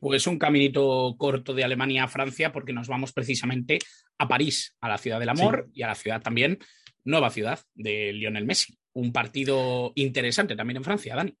Pues 0.00 0.26
un 0.26 0.38
caminito 0.38 1.14
corto 1.18 1.54
de 1.54 1.62
Alemania 1.62 2.04
a 2.04 2.08
Francia, 2.08 2.52
porque 2.52 2.72
nos 2.72 2.88
vamos 2.88 3.12
precisamente 3.12 3.78
a 4.18 4.26
París, 4.26 4.74
a 4.80 4.88
la 4.88 4.98
ciudad 4.98 5.20
del 5.20 5.28
amor 5.28 5.68
y 5.72 5.82
a 5.82 5.88
la 5.88 5.94
ciudad 5.94 6.22
también, 6.22 6.58
nueva 7.04 7.30
ciudad 7.30 7.60
de 7.74 8.12
Lionel 8.12 8.46
Messi. 8.46 8.78
Un 8.94 9.12
partido 9.12 9.92
interesante 9.94 10.56
también 10.56 10.78
en 10.78 10.84
Francia, 10.84 11.14
Dani. 11.14 11.36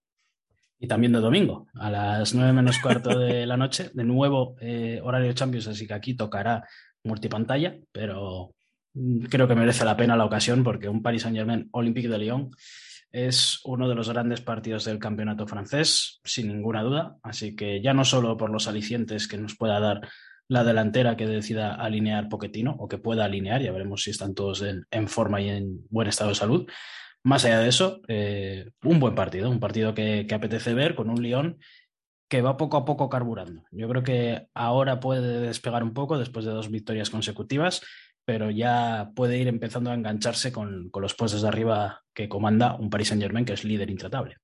Y 0.78 0.86
también 0.86 1.12
de 1.12 1.20
domingo, 1.20 1.66
a 1.74 1.90
las 1.90 2.34
nueve 2.34 2.52
menos 2.54 2.78
cuarto 2.78 3.18
de 3.18 3.44
la 3.46 3.56
noche, 3.56 3.90
de 3.92 4.04
nuevo 4.04 4.56
eh, 4.60 5.00
horario 5.02 5.32
Champions, 5.34 5.66
así 5.66 5.86
que 5.86 5.92
aquí 5.92 6.14
tocará 6.14 6.66
multipantalla, 7.04 7.76
pero 7.92 8.54
mm, 8.94 9.24
creo 9.24 9.46
que 9.46 9.54
merece 9.54 9.84
la 9.84 9.96
pena 9.96 10.16
la 10.16 10.24
ocasión 10.24 10.64
porque 10.64 10.88
un 10.88 11.02
Paris 11.02 11.22
Saint 11.22 11.36
Germain 11.36 11.68
Olympique 11.72 12.08
de 12.08 12.18
Lyon 12.18 12.50
es 13.12 13.60
uno 13.64 13.88
de 13.88 13.94
los 13.94 14.08
grandes 14.08 14.40
partidos 14.40 14.84
del 14.84 14.98
campeonato 14.98 15.46
francés, 15.46 16.20
sin 16.24 16.48
ninguna 16.48 16.82
duda. 16.82 17.16
Así 17.22 17.56
que 17.56 17.82
ya 17.82 17.94
no 17.94 18.04
solo 18.04 18.36
por 18.36 18.50
los 18.50 18.68
alicientes 18.68 19.26
que 19.26 19.38
nos 19.38 19.56
pueda 19.56 19.80
dar 19.80 20.08
la 20.48 20.64
delantera 20.64 21.16
que 21.16 21.26
decida 21.26 21.74
alinear 21.74 22.28
Poquetino 22.28 22.74
o 22.78 22.88
que 22.88 22.98
pueda 22.98 23.24
alinear, 23.24 23.62
ya 23.62 23.72
veremos 23.72 24.02
si 24.02 24.10
están 24.10 24.34
todos 24.34 24.62
en, 24.62 25.08
forma 25.08 25.40
y 25.40 25.48
en 25.48 25.86
buen 25.90 26.08
estado 26.08 26.30
de 26.30 26.36
salud. 26.36 26.68
Más 27.22 27.44
allá 27.44 27.60
de 27.60 27.68
eso, 27.68 28.00
eh, 28.08 28.70
un 28.82 28.98
buen 28.98 29.14
partido, 29.14 29.50
un 29.50 29.60
partido 29.60 29.94
que, 29.94 30.26
que 30.26 30.34
apetece 30.34 30.74
ver 30.74 30.94
con 30.94 31.10
un 31.10 31.22
León 31.22 31.58
que 32.28 32.42
va 32.42 32.56
poco 32.56 32.76
a 32.76 32.84
poco 32.84 33.08
carburando. 33.08 33.64
Yo 33.72 33.88
creo 33.88 34.02
que 34.04 34.46
ahora 34.54 35.00
puede 35.00 35.40
despegar 35.40 35.82
un 35.82 35.92
poco 35.92 36.16
después 36.16 36.44
de 36.44 36.52
dos 36.52 36.70
victorias 36.70 37.10
consecutivas 37.10 37.82
pero 38.30 38.48
ya 38.48 39.10
puede 39.16 39.38
ir 39.38 39.48
empezando 39.48 39.90
a 39.90 39.94
engancharse 39.94 40.52
con, 40.52 40.88
los 40.94 41.14
puestos 41.16 41.42
de 41.42 41.48
arriba 41.48 42.04
que 42.14 42.28
comanda 42.28 42.76
un 42.76 42.88
Paris 42.88 43.08
Saint 43.08 43.20
Germain 43.20 43.44
que 43.44 43.54
es 43.54 43.64
líder 43.64 43.90
intratable. 43.90 44.36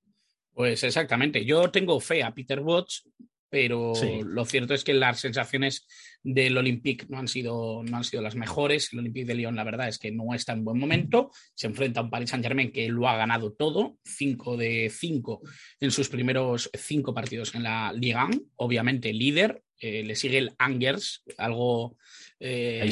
Pues 0.53 0.83
exactamente. 0.83 1.44
Yo 1.44 1.70
tengo 1.70 2.01
fe 2.01 2.25
a 2.25 2.35
Peter 2.35 2.59
Watts, 2.59 3.09
pero 3.49 3.92
lo 4.25 4.44
cierto 4.44 4.75
es 4.75 4.83
que 4.83 4.92
las 4.92 5.20
sensaciones 5.20 5.87
del 6.20 6.59
Olympique 6.59 7.07
no 7.09 7.20
han 7.20 7.29
sido, 7.29 7.85
no 7.85 7.99
han 7.99 8.03
sido 8.03 8.25
las 8.25 8.35
mejores. 8.35 8.92
El 8.92 8.99
Olympique 8.99 9.27
de 9.27 9.37
Lyon, 9.37 9.55
la 9.55 9.62
verdad 9.62 9.87
es 9.87 10.01
que 10.01 10.11
no 10.11 10.35
está 10.35 10.53
en 10.53 10.64
buen 10.64 10.81
momento. 10.81 11.31
Se 11.55 11.68
enfrenta 11.68 12.01
a 12.01 12.03
un 12.03 12.11
Paris 12.11 12.31
Saint 12.31 12.44
Germain 12.44 12.72
que 12.72 12.88
lo 12.88 13.09
ha 13.09 13.16
ganado 13.16 13.53
todo, 13.53 13.99
5 14.03 14.57
de 14.57 14.90
5 14.92 15.42
en 15.79 15.92
sus 15.92 16.09
primeros 16.09 16.68
cinco 16.75 17.14
partidos 17.14 17.55
en 17.55 17.62
la 17.62 17.92
Liga. 17.92 18.29
Obviamente 18.57 19.12
líder, 19.12 19.62
eh, 19.78 20.02
le 20.02 20.16
sigue 20.16 20.38
el 20.38 20.52
Angers, 20.58 21.22
algo 21.36 21.96
eh, 22.40 22.88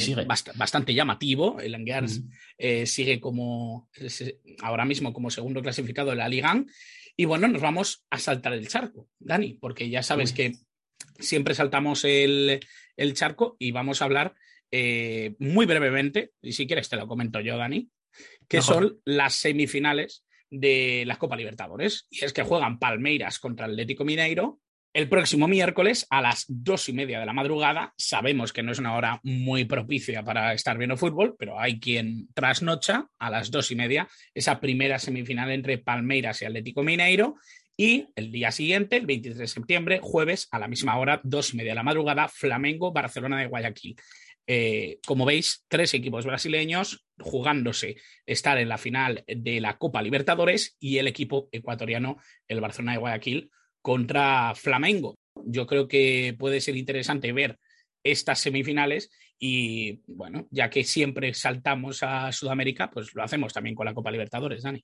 bastante 0.55 0.93
llamativo. 0.93 1.59
El 1.59 1.75
Angers 1.75 2.21
eh, 2.57 2.85
sigue 2.85 3.19
como 3.19 3.89
ahora 4.61 4.85
mismo 4.85 5.13
como 5.13 5.31
segundo 5.31 5.61
clasificado 5.61 6.11
de 6.11 6.17
la 6.17 6.29
Liga. 6.29 6.63
Y 7.17 7.25
bueno, 7.25 7.47
nos 7.47 7.61
vamos 7.61 8.05
a 8.09 8.19
saltar 8.19 8.53
el 8.53 8.67
charco, 8.67 9.09
Dani, 9.19 9.53
porque 9.53 9.89
ya 9.89 10.03
sabes 10.03 10.33
que 10.33 10.53
siempre 11.17 11.55
saltamos 11.55 12.03
el, 12.03 12.59
charco 13.13 13.55
y 13.57 13.71
vamos 13.71 14.01
a 14.01 14.05
hablar 14.05 14.35
muy 15.39 15.65
brevemente, 15.65 16.33
y 16.41 16.51
si 16.51 16.67
quieres 16.67 16.89
te 16.89 16.97
lo 16.97 17.07
comento 17.07 17.39
yo, 17.39 17.55
Dani, 17.55 17.89
que 18.49 18.61
son 18.61 18.99
las 19.05 19.35
semifinales 19.35 20.25
de 20.49 21.05
la 21.07 21.17
Copa 21.17 21.37
Libertadores. 21.37 22.05
Y 22.09 22.25
es 22.25 22.33
que 22.33 22.43
juegan 22.43 22.79
Palmeiras 22.79 23.39
contra 23.39 23.65
Atlético 23.65 24.03
Mineiro 24.03 24.59
el 24.95 25.09
próximo 25.09 25.49
miércoles 25.49 26.07
a 26.09 26.21
las 26.21 26.45
dos 26.47 26.87
y 26.87 26.93
media 26.93 27.19
de 27.19 27.25
la 27.25 27.33
madrugada. 27.33 27.93
Sabemos 27.97 28.53
que 28.53 28.63
no 28.63 28.71
es 28.71 28.79
una 28.79 28.95
hora 28.95 29.19
muy 29.23 29.65
propicia 29.65 30.23
para 30.23 30.53
estar 30.53 30.77
viendo 30.77 30.95
fútbol, 30.95 31.35
pero 31.37 31.59
hay 31.59 31.81
quien 31.81 32.29
trasnocha 32.33 33.05
a 33.19 33.29
las 33.29 33.51
dos 33.51 33.71
y 33.71 33.75
media 33.75 34.07
esa 34.33 34.61
primera 34.61 34.97
semifinal 34.97 35.51
entre 35.51 35.79
Palmeiras 35.79 36.41
y 36.41 36.45
Atlético 36.45 36.81
Mineiro. 36.81 37.35
Y 37.75 38.07
el 38.15 38.31
día 38.31 38.53
siguiente, 38.53 38.95
el 38.95 39.05
23 39.05 39.37
de 39.37 39.47
septiembre, 39.47 39.99
jueves, 40.01 40.47
a 40.51 40.59
la 40.59 40.69
misma 40.69 40.97
hora, 40.97 41.19
dos 41.25 41.53
y 41.53 41.57
media 41.57 41.71
de 41.71 41.75
la 41.75 41.83
madrugada, 41.83 42.29
Flamengo, 42.29 42.93
Barcelona 42.93 43.41
de 43.41 43.47
Guayaquil. 43.47 43.97
Eh, 44.47 44.99
como 45.05 45.25
veis, 45.25 45.65
tres 45.67 45.93
equipos 45.93 46.25
brasileños 46.25 47.05
jugándose 47.19 47.97
estar 48.25 48.57
en 48.59 48.69
la 48.69 48.77
final 48.77 49.25
de 49.27 49.59
la 49.59 49.77
Copa 49.77 50.01
Libertadores 50.01 50.77
y 50.79 50.99
el 50.99 51.07
equipo 51.09 51.49
ecuatoriano, 51.51 52.17
el 52.47 52.61
Barcelona 52.61 52.93
de 52.93 52.99
Guayaquil, 52.99 53.51
contra 53.85 54.55
Flamengo. 54.55 55.13
Yo 55.45 55.67
creo 55.67 55.87
que 55.87 56.35
puede 56.39 56.59
ser 56.59 56.75
interesante 56.75 57.31
ver 57.31 57.59
estas 58.03 58.39
semifinales 58.39 59.11
y 59.37 60.01
bueno, 60.07 60.47
ya 60.49 60.71
que 60.71 60.83
siempre 60.83 61.35
saltamos 61.35 62.01
a 62.01 62.31
Sudamérica, 62.31 62.89
pues 62.89 63.13
lo 63.13 63.21
hacemos 63.21 63.53
también 63.53 63.75
con 63.75 63.85
la 63.85 63.93
Copa 63.93 64.09
Libertadores, 64.09 64.63
Dani. 64.63 64.83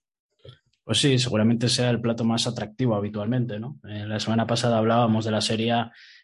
Pues 0.83 0.99
sí, 0.99 1.17
seguramente 1.17 1.67
sea 1.67 1.89
el 1.89 1.99
plato 1.99 2.23
más 2.23 2.45
atractivo 2.45 2.93
habitualmente, 2.93 3.59
¿no? 3.59 3.79
Eh, 3.89 4.05
la 4.05 4.19
semana 4.19 4.45
pasada 4.45 4.77
hablábamos 4.77 5.25
de 5.25 5.31
la 5.31 5.41
serie 5.41 5.73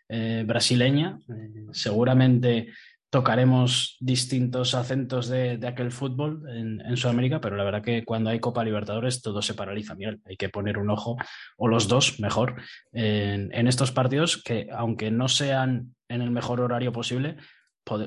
eh, 0.08 0.44
brasileña. 0.46 1.18
Eh, 1.30 1.66
seguramente 1.72 2.68
tocaremos 3.10 3.96
distintos 4.00 4.76
acentos 4.76 5.28
de, 5.28 5.60
aquel 5.66 5.92
fútbol 5.92 6.44
en, 6.50 6.98
Sudamérica, 6.98 7.40
pero 7.40 7.56
la 7.56 7.64
verdad 7.64 7.82
que 7.82 8.04
cuando 8.04 8.30
hay 8.30 8.40
Copa 8.40 8.64
Libertadores 8.64 9.22
todo 9.22 9.42
se 9.42 9.54
paraliza. 9.54 9.96
Mira, 9.96 10.18
hay 10.26 10.36
que 10.36 10.50
poner 10.50 10.78
un 10.78 10.90
ojo, 10.90 11.18
o 11.58 11.68
los 11.68 11.88
dos, 11.88 12.20
mejor, 12.20 12.62
en, 12.92 13.68
estos 13.68 13.92
partidos 13.92 14.42
que, 14.42 14.68
aunque 14.72 15.12
no 15.12 15.28
sean 15.28 15.96
en 16.10 16.22
el 16.22 16.32
mejor 16.32 16.60
horario 16.62 16.92
posible, 16.92 17.38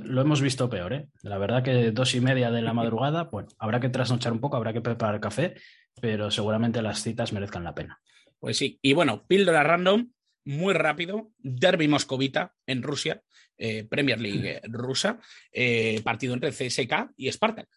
lo 0.02 0.20
hemos 0.20 0.42
visto 0.42 0.68
peor. 0.68 0.92
¿eh? 0.92 1.08
La 1.22 1.38
verdad 1.38 1.62
que 1.62 1.90
dos 1.92 2.14
y 2.14 2.20
media 2.20 2.50
de 2.50 2.60
la 2.60 2.74
madrugada, 2.74 3.24
bueno, 3.24 3.48
habrá 3.58 3.80
que 3.80 3.88
trasnochar 3.88 4.32
un 4.32 4.40
poco, 4.40 4.56
habrá 4.56 4.74
que 4.74 4.82
preparar 4.82 5.20
café, 5.20 5.54
pero 6.00 6.30
seguramente 6.30 6.82
las 6.82 7.02
citas 7.02 7.32
merezcan 7.32 7.64
la 7.64 7.74
pena. 7.74 8.00
Pues 8.38 8.58
sí, 8.58 8.78
y 8.82 8.92
bueno, 8.92 9.24
píldora 9.26 9.62
random, 9.62 10.10
muy 10.44 10.74
rápido, 10.74 11.30
Derby 11.38 11.88
Moscovita 11.88 12.54
en 12.66 12.82
Rusia, 12.82 13.22
eh, 13.62 13.84
Premier 13.84 14.18
League 14.18 14.62
rusa, 14.64 15.20
eh, 15.52 16.00
partido 16.02 16.32
entre 16.32 16.50
CSK 16.50 17.12
y 17.14 17.30
Spartak. 17.30 17.68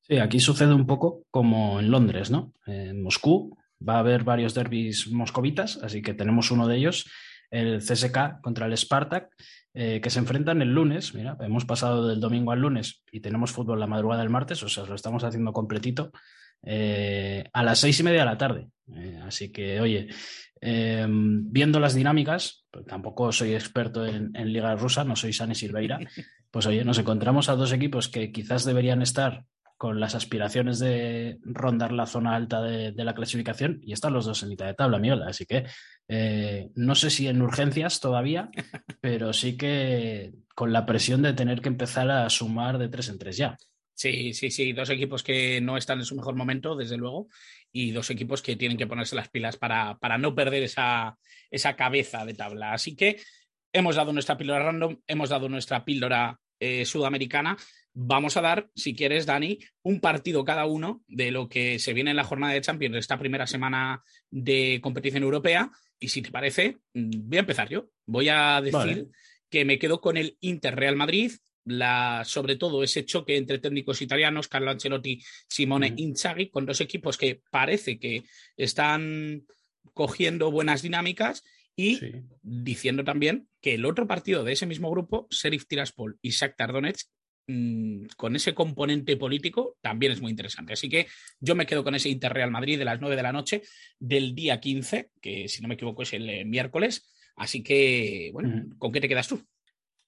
Sí, 0.00 0.18
aquí 0.18 0.40
sucede 0.40 0.74
un 0.74 0.86
poco 0.86 1.24
como 1.30 1.78
en 1.78 1.88
Londres, 1.88 2.32
¿no? 2.32 2.52
En 2.66 3.00
Moscú 3.00 3.56
va 3.86 3.94
a 3.94 3.98
haber 4.00 4.24
varios 4.24 4.54
derbis 4.54 5.08
moscovitas, 5.12 5.78
así 5.84 6.02
que 6.02 6.14
tenemos 6.14 6.50
uno 6.50 6.66
de 6.66 6.78
ellos, 6.78 7.08
el 7.48 7.78
CSK 7.78 8.40
contra 8.42 8.66
el 8.66 8.76
Spartak, 8.76 9.28
eh, 9.72 10.00
que 10.00 10.10
se 10.10 10.18
enfrentan 10.18 10.62
el 10.62 10.74
lunes. 10.74 11.14
Mira, 11.14 11.36
hemos 11.42 11.64
pasado 11.64 12.08
del 12.08 12.18
domingo 12.18 12.50
al 12.50 12.60
lunes 12.60 13.04
y 13.12 13.20
tenemos 13.20 13.52
fútbol 13.52 13.78
la 13.78 13.86
madrugada 13.86 14.22
del 14.22 14.30
martes, 14.30 14.60
o 14.64 14.68
sea, 14.68 14.84
lo 14.84 14.96
estamos 14.96 15.22
haciendo 15.22 15.52
completito. 15.52 16.10
a 16.64 17.62
las 17.62 17.78
seis 17.78 18.00
y 18.00 18.02
media 18.02 18.20
de 18.20 18.26
la 18.26 18.36
tarde. 18.36 18.68
así 19.22 19.52
que, 19.52 19.80
oye, 19.80 20.08
Em, 20.60 21.50
viendo 21.50 21.80
las 21.80 21.94
dinámicas, 21.94 22.64
pues 22.70 22.86
tampoco 22.86 23.32
soy 23.32 23.54
experto 23.54 24.04
en, 24.04 24.32
Liga 24.52 24.74
Rusa, 24.74 25.04
no 25.04 25.16
soy 25.16 25.32
Sane 25.32 25.54
Silveira, 25.54 25.98
pues 26.50 26.66
oye, 26.66 26.84
nos 26.84 26.98
encontramos 26.98 27.48
a 27.48 27.56
dos 27.56 27.72
equipos 27.72 28.08
que 28.08 28.32
quizás 28.32 28.64
deberían 28.64 29.02
estar 29.02 29.44
con 29.76 30.00
las 30.00 30.16
aspiraciones 30.16 30.80
de 30.80 31.38
rondar 31.42 31.92
la 31.92 32.06
zona 32.06 32.34
alta 32.34 32.60
de, 32.60 32.92
la 32.92 33.14
clasificación 33.14 33.80
y 33.84 33.92
están 33.92 34.12
los 34.12 34.26
dos 34.26 34.42
en 34.42 34.48
mitad 34.48 34.66
de 34.66 34.74
tabla, 34.74 34.98
Miola. 34.98 35.28
Así 35.28 35.46
que 35.46 35.66
eh, 36.08 36.70
no 36.74 36.96
sé 36.96 37.10
si 37.10 37.28
en 37.28 37.40
urgencias 37.40 38.00
todavía, 38.00 38.50
pero 39.00 39.32
sí 39.32 39.56
que 39.56 40.32
con 40.56 40.72
la 40.72 40.84
presión 40.84 41.22
de 41.22 41.32
tener 41.32 41.60
que 41.60 41.68
empezar 41.68 42.10
a 42.10 42.28
sumar 42.28 42.78
de 42.78 42.88
tres 42.88 43.08
en 43.08 43.18
tres 43.18 43.36
ya. 43.36 43.56
Sí, 43.98 44.32
sí, 44.32 44.52
sí, 44.52 44.72
dos 44.72 44.90
equipos 44.90 45.24
que 45.24 45.60
no 45.60 45.76
están 45.76 45.98
en 45.98 46.04
su 46.04 46.14
mejor 46.14 46.36
momento, 46.36 46.76
desde 46.76 46.96
luego, 46.96 47.28
y 47.72 47.90
dos 47.90 48.10
equipos 48.10 48.42
que 48.42 48.56
tienen 48.56 48.78
que 48.78 48.86
ponerse 48.86 49.16
las 49.16 49.28
pilas 49.28 49.56
para, 49.56 49.98
para 49.98 50.18
no 50.18 50.34
perder 50.34 50.62
esa, 50.62 51.16
esa, 51.50 51.76
cabeza 51.76 52.24
de 52.24 52.34
tabla. 52.34 52.72
Así 52.72 52.96
que 52.96 53.20
hemos 53.72 53.96
dado 53.96 54.12
nuestra 54.12 54.36
píldora 54.36 54.64
random, 54.64 54.98
hemos 55.06 55.28
dado 55.28 55.48
nuestra 55.48 55.84
píldora 55.84 56.38
eh, 56.60 56.84
sudamericana. 56.84 57.56
vamos 57.92 58.36
a 58.36 58.40
dar, 58.40 58.68
si 58.74 58.94
quieres, 58.94 59.26
Dani, 59.26 59.58
un 59.82 60.00
partido 60.00 60.44
cada 60.44 60.66
uno 60.66 61.02
de 61.06 61.30
lo 61.30 61.48
que 61.48 61.78
se 61.78 61.92
viene 61.92 62.10
en 62.10 62.16
la 62.16 62.24
jornada 62.24 62.52
de 62.52 62.60
Champions 62.60 62.92
de 62.94 62.98
esta 63.00 63.18
primera 63.18 63.46
semana 63.46 64.02
de 64.30 64.80
competición 64.82 65.22
europea. 65.22 65.70
Y 66.00 66.08
si 66.08 66.22
te 66.22 66.30
parece, 66.30 66.78
mm, 66.94 67.28
voy 67.28 67.36
a 67.36 67.40
empezar 67.40 67.68
yo. 67.68 67.90
Voy 68.06 68.28
a 68.28 68.60
decir 68.60 69.08
que 69.50 69.64
me 69.64 69.78
quedo 69.78 70.00
con 70.00 70.16
el 70.16 70.36
Inter 70.40 70.76
Real 70.76 70.96
Madrid, 70.96 71.32
la, 71.64 72.22
sobre 72.24 72.56
todo 72.56 72.82
ese 72.82 73.04
choque 73.04 73.36
entre 73.36 73.58
técnicos 73.58 74.02
italianos, 74.02 74.48
Carlo 74.48 74.70
Ancelotti, 74.70 75.22
Simone 75.48 75.92
Inzaghi, 75.96 76.50
con 76.50 76.66
dos 76.66 76.80
equipos 76.80 77.16
que 77.16 77.42
parece 77.50 77.98
que 77.98 78.24
están 78.56 79.44
cogiendo 79.94 80.50
buenas 80.50 80.82
dinámicas 80.82 81.44
y 81.76 82.00
diciendo 82.42 83.04
también 83.04 83.48
que 83.60 83.74
el 83.74 83.84
otro 83.84 84.06
partido 84.06 84.44
de 84.44 84.52
ese 84.52 84.66
mismo 84.66 84.90
grupo, 84.90 85.26
Serif 85.30 85.66
Tiraspol 85.66 86.18
y 86.22 86.30
Shakhtar 86.30 86.72
Donetsk, 86.72 87.08
Mm, 87.50 88.08
con 88.18 88.36
ese 88.36 88.52
componente 88.54 89.16
político 89.16 89.78
también 89.80 90.12
es 90.12 90.20
muy 90.20 90.30
interesante. 90.30 90.74
Así 90.74 90.90
que 90.90 91.06
yo 91.40 91.54
me 91.54 91.64
quedo 91.64 91.82
con 91.82 91.94
ese 91.94 92.10
Inter 92.10 92.32
Real 92.32 92.50
Madrid 92.50 92.78
de 92.78 92.84
las 92.84 93.00
9 93.00 93.16
de 93.16 93.22
la 93.22 93.32
noche 93.32 93.62
del 93.98 94.34
día 94.34 94.60
15, 94.60 95.10
que 95.20 95.48
si 95.48 95.62
no 95.62 95.68
me 95.68 95.74
equivoco 95.74 96.02
es 96.02 96.12
el 96.12 96.28
eh, 96.28 96.44
miércoles. 96.44 97.10
Así 97.36 97.62
que, 97.62 98.30
bueno, 98.34 98.66
¿con 98.76 98.92
qué 98.92 99.00
te 99.00 99.08
quedas 99.08 99.28
tú? 99.28 99.42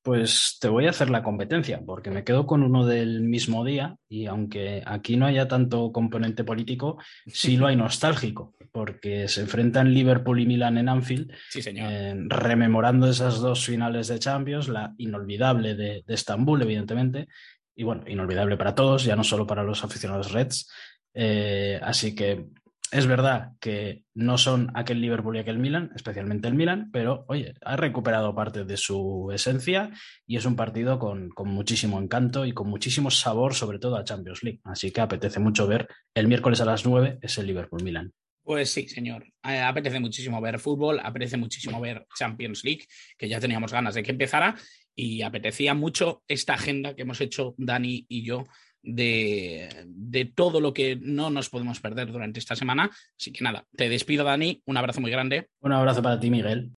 Pues 0.03 0.57
te 0.61 0.69
voy 0.69 0.87
a 0.87 0.91
hacer 0.91 1.11
la 1.11 1.23
competencia, 1.23 1.83
porque 1.85 2.11
me 2.11 2.25
quedo 2.25 2.47
con 2.47 2.63
uno 2.63 2.87
del 2.87 3.21
mismo 3.21 3.67
día 3.67 3.97
y 4.09 4.27
aunque 4.27 4.83
aquí 4.87 5.19
no 5.19 5.27
haya 5.27 5.47
tanto 5.47 5.93
componente 5.93 6.43
político, 6.43 6.99
sí 7.27 7.59
lo 7.59 7.67
hay 7.67 7.77
nostálgico, 7.77 8.55
porque 8.73 9.29
se 9.29 9.43
enfrentan 9.43 9.93
Liverpool 9.93 10.41
y 10.41 10.47
Milan 10.47 10.79
en 10.79 10.89
Anfield, 10.89 11.31
eh, 11.55 12.15
rememorando 12.29 13.11
esas 13.11 13.41
dos 13.41 13.67
finales 13.67 14.09
de 14.09 14.19
Champions, 14.19 14.69
la 14.69 14.95
inolvidable 14.97 15.75
de, 15.75 16.03
Estambul, 16.09 16.63
evidentemente, 16.63 17.29
y 17.77 17.85
bueno, 17.85 18.05
inolvidable 18.07 18.57
para 18.57 18.75
todos, 18.75 19.05
ya 19.05 19.17
no 19.17 19.25
solo 19.25 19.47
para 19.47 19.65
los 19.65 19.85
aficionados 19.85 20.33
Reds. 20.33 20.71
Eh, 21.13 21.79
así 21.83 22.15
que 22.15 22.47
es 22.93 23.07
verdad 23.07 23.53
que 23.61 24.05
no 24.15 24.37
son 24.37 24.73
aquel 24.75 25.01
Liverpool 25.01 25.37
y 25.37 25.41
aquel 25.41 25.59
Milan, 25.59 25.93
especialmente 25.95 26.49
el 26.49 26.55
Milan, 26.55 26.91
pero 26.93 27.25
oye, 27.29 27.55
ha 27.65 27.77
recuperado 27.77 28.35
parte 28.35 28.65
de 28.65 28.77
su 28.77 29.31
esencia 29.33 29.91
y 30.27 30.37
es 30.37 30.45
un 30.45 30.57
partido 30.57 30.99
con, 30.99 31.31
muchísimo 31.45 32.01
encanto 32.01 32.45
y 32.45 32.53
con 32.53 32.69
muchísimo 32.69 33.11
sabor, 33.11 33.55
sobre 33.55 33.79
todo 33.79 33.97
a 33.97 34.05
Champions 34.05 34.43
League. 34.43 34.61
Así 34.65 34.91
que 34.91 35.01
apetece 35.01 35.39
mucho 35.39 35.69
ver 35.69 35.89
el 36.15 36.27
miércoles 36.27 36.61
a 36.61 36.65
las 36.65 36.85
9 36.85 37.19
es 37.23 37.39
el 37.39 37.47
Liverpool-Milan. 37.47 38.13
Pues 38.43 38.71
sí, 38.71 38.89
señor. 38.89 39.25
Eh, 39.45 39.61
apetece 39.61 40.01
muchísimo 40.01 40.41
ver 40.41 40.59
fútbol, 40.59 40.99
apetece 41.03 41.37
muchísimo 41.37 41.81
ver 41.81 42.07
Champions 42.19 42.65
League, 42.65 42.87
que 43.17 43.29
ya 43.29 43.39
teníamos 43.39 43.73
ganas 43.73 43.95
de 43.95 44.03
que 44.03 44.11
empezara, 44.11 44.57
y 44.97 45.23
apetecía 45.23 45.75
mucho 45.75 46.25
esta 46.27 46.55
agenda 46.55 46.95
que 46.95 47.03
hemos 47.03 47.21
hecho 47.21 47.55
Dani 47.57 48.05
y 48.09 48.25
yo 48.25 48.45
de, 48.83 50.33
todo 50.35 50.61
lo 50.61 50.73
que 50.73 50.97
no 51.01 51.31
nos 51.31 51.49
podemos 51.49 51.81
perder 51.81 52.13
durante 52.13 52.39
esta 52.39 52.57
semana. 52.57 52.91
Así 53.19 53.33
que 53.33 53.45
nada, 53.45 53.65
te 53.77 53.89
despido, 53.89 54.25
Dani. 54.25 54.63
Un 54.67 54.77
abrazo 54.77 55.01
muy 55.01 55.11
grande. 55.11 55.49
Un 55.61 55.73
abrazo 55.73 56.03
para 56.03 56.19
ti, 56.19 56.31
Miguel. 56.31 56.71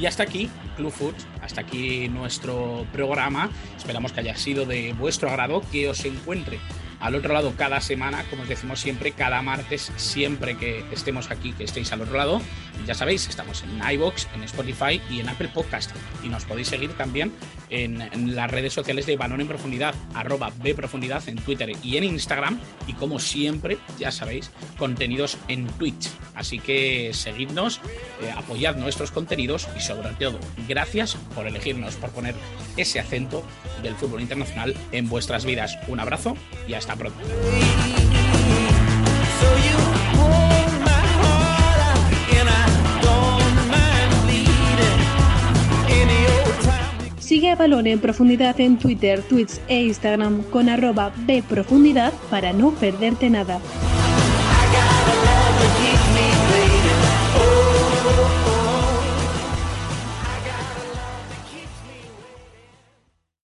Y 0.00 0.06
hasta 0.06 0.24
aquí, 0.24 0.50
Club 0.76 0.90
Food, 0.90 1.14
hasta 1.42 1.60
aquí 1.60 2.08
nuestro 2.08 2.84
programa. 2.92 3.50
Esperamos 3.76 4.12
que 4.12 4.18
haya 4.18 4.36
sido 4.36 4.66
de 4.66 4.92
vuestro 4.94 5.28
agrado, 5.28 5.62
que 5.70 5.88
os 5.88 6.04
encuentre 6.04 6.58
al 7.02 7.16
otro 7.16 7.34
lado 7.34 7.52
cada 7.56 7.80
semana, 7.80 8.24
como 8.30 8.42
os 8.42 8.48
decimos 8.48 8.80
siempre, 8.80 9.10
cada 9.10 9.42
martes, 9.42 9.90
siempre 9.96 10.56
que 10.56 10.84
estemos 10.92 11.32
aquí, 11.32 11.52
que 11.52 11.64
estéis 11.64 11.92
al 11.92 12.00
otro 12.00 12.16
lado. 12.16 12.40
Ya 12.86 12.94
sabéis, 12.94 13.28
estamos 13.28 13.64
en 13.64 13.92
iBox, 13.94 14.28
en 14.34 14.44
Spotify 14.44 15.00
y 15.10 15.18
en 15.18 15.28
Apple 15.28 15.48
Podcast. 15.48 15.90
Y 16.22 16.28
nos 16.28 16.44
podéis 16.44 16.68
seguir 16.68 16.92
también 16.92 17.32
en, 17.70 18.36
las 18.36 18.50
redes 18.50 18.72
sociales 18.72 19.06
de 19.06 19.16
Balón 19.16 19.40
en 19.40 19.48
Profundidad, 19.48 19.94
arroba 20.14 20.50
Bprofundidad 20.50 21.28
en 21.28 21.36
Twitter 21.36 21.72
y 21.82 21.96
en 21.96 22.04
Instagram. 22.04 22.60
Y 22.86 22.92
como 22.92 23.18
siempre, 23.18 23.78
ya 23.98 24.12
sabéis, 24.12 24.52
contenidos 24.78 25.38
en 25.48 25.66
Twitch. 25.66 26.08
Así 26.34 26.60
que 26.60 27.10
seguidnos, 27.14 27.80
eh, 28.22 28.32
apoyad 28.34 28.76
nuestros 28.76 29.10
contenidos 29.10 29.68
y 29.76 29.80
sobre 29.80 30.10
todo, 30.10 30.38
gracias 30.68 31.16
por 31.34 31.46
elegirnos, 31.46 31.96
por 31.96 32.10
poner 32.10 32.34
ese 32.76 33.00
acento 33.00 33.44
del 33.82 33.96
fútbol 33.96 34.20
internacional 34.20 34.74
en 34.92 35.08
vuestras 35.08 35.44
vidas. 35.44 35.76
Un 35.88 36.00
abrazo 36.00 36.36
y 36.68 36.74
Sigue 47.18 47.50
a 47.50 47.56
Balón 47.56 47.86
en 47.86 47.98
Profundidad 47.98 48.60
en 48.60 48.78
Twitter, 48.78 49.22
Twitch 49.22 49.58
e 49.68 49.82
Instagram 49.82 50.42
con 50.44 50.68
arroba 50.68 51.12
Bprofundidad 51.26 52.12
para 52.30 52.52
no 52.52 52.72
perderte 52.72 53.30
nada. 53.30 53.58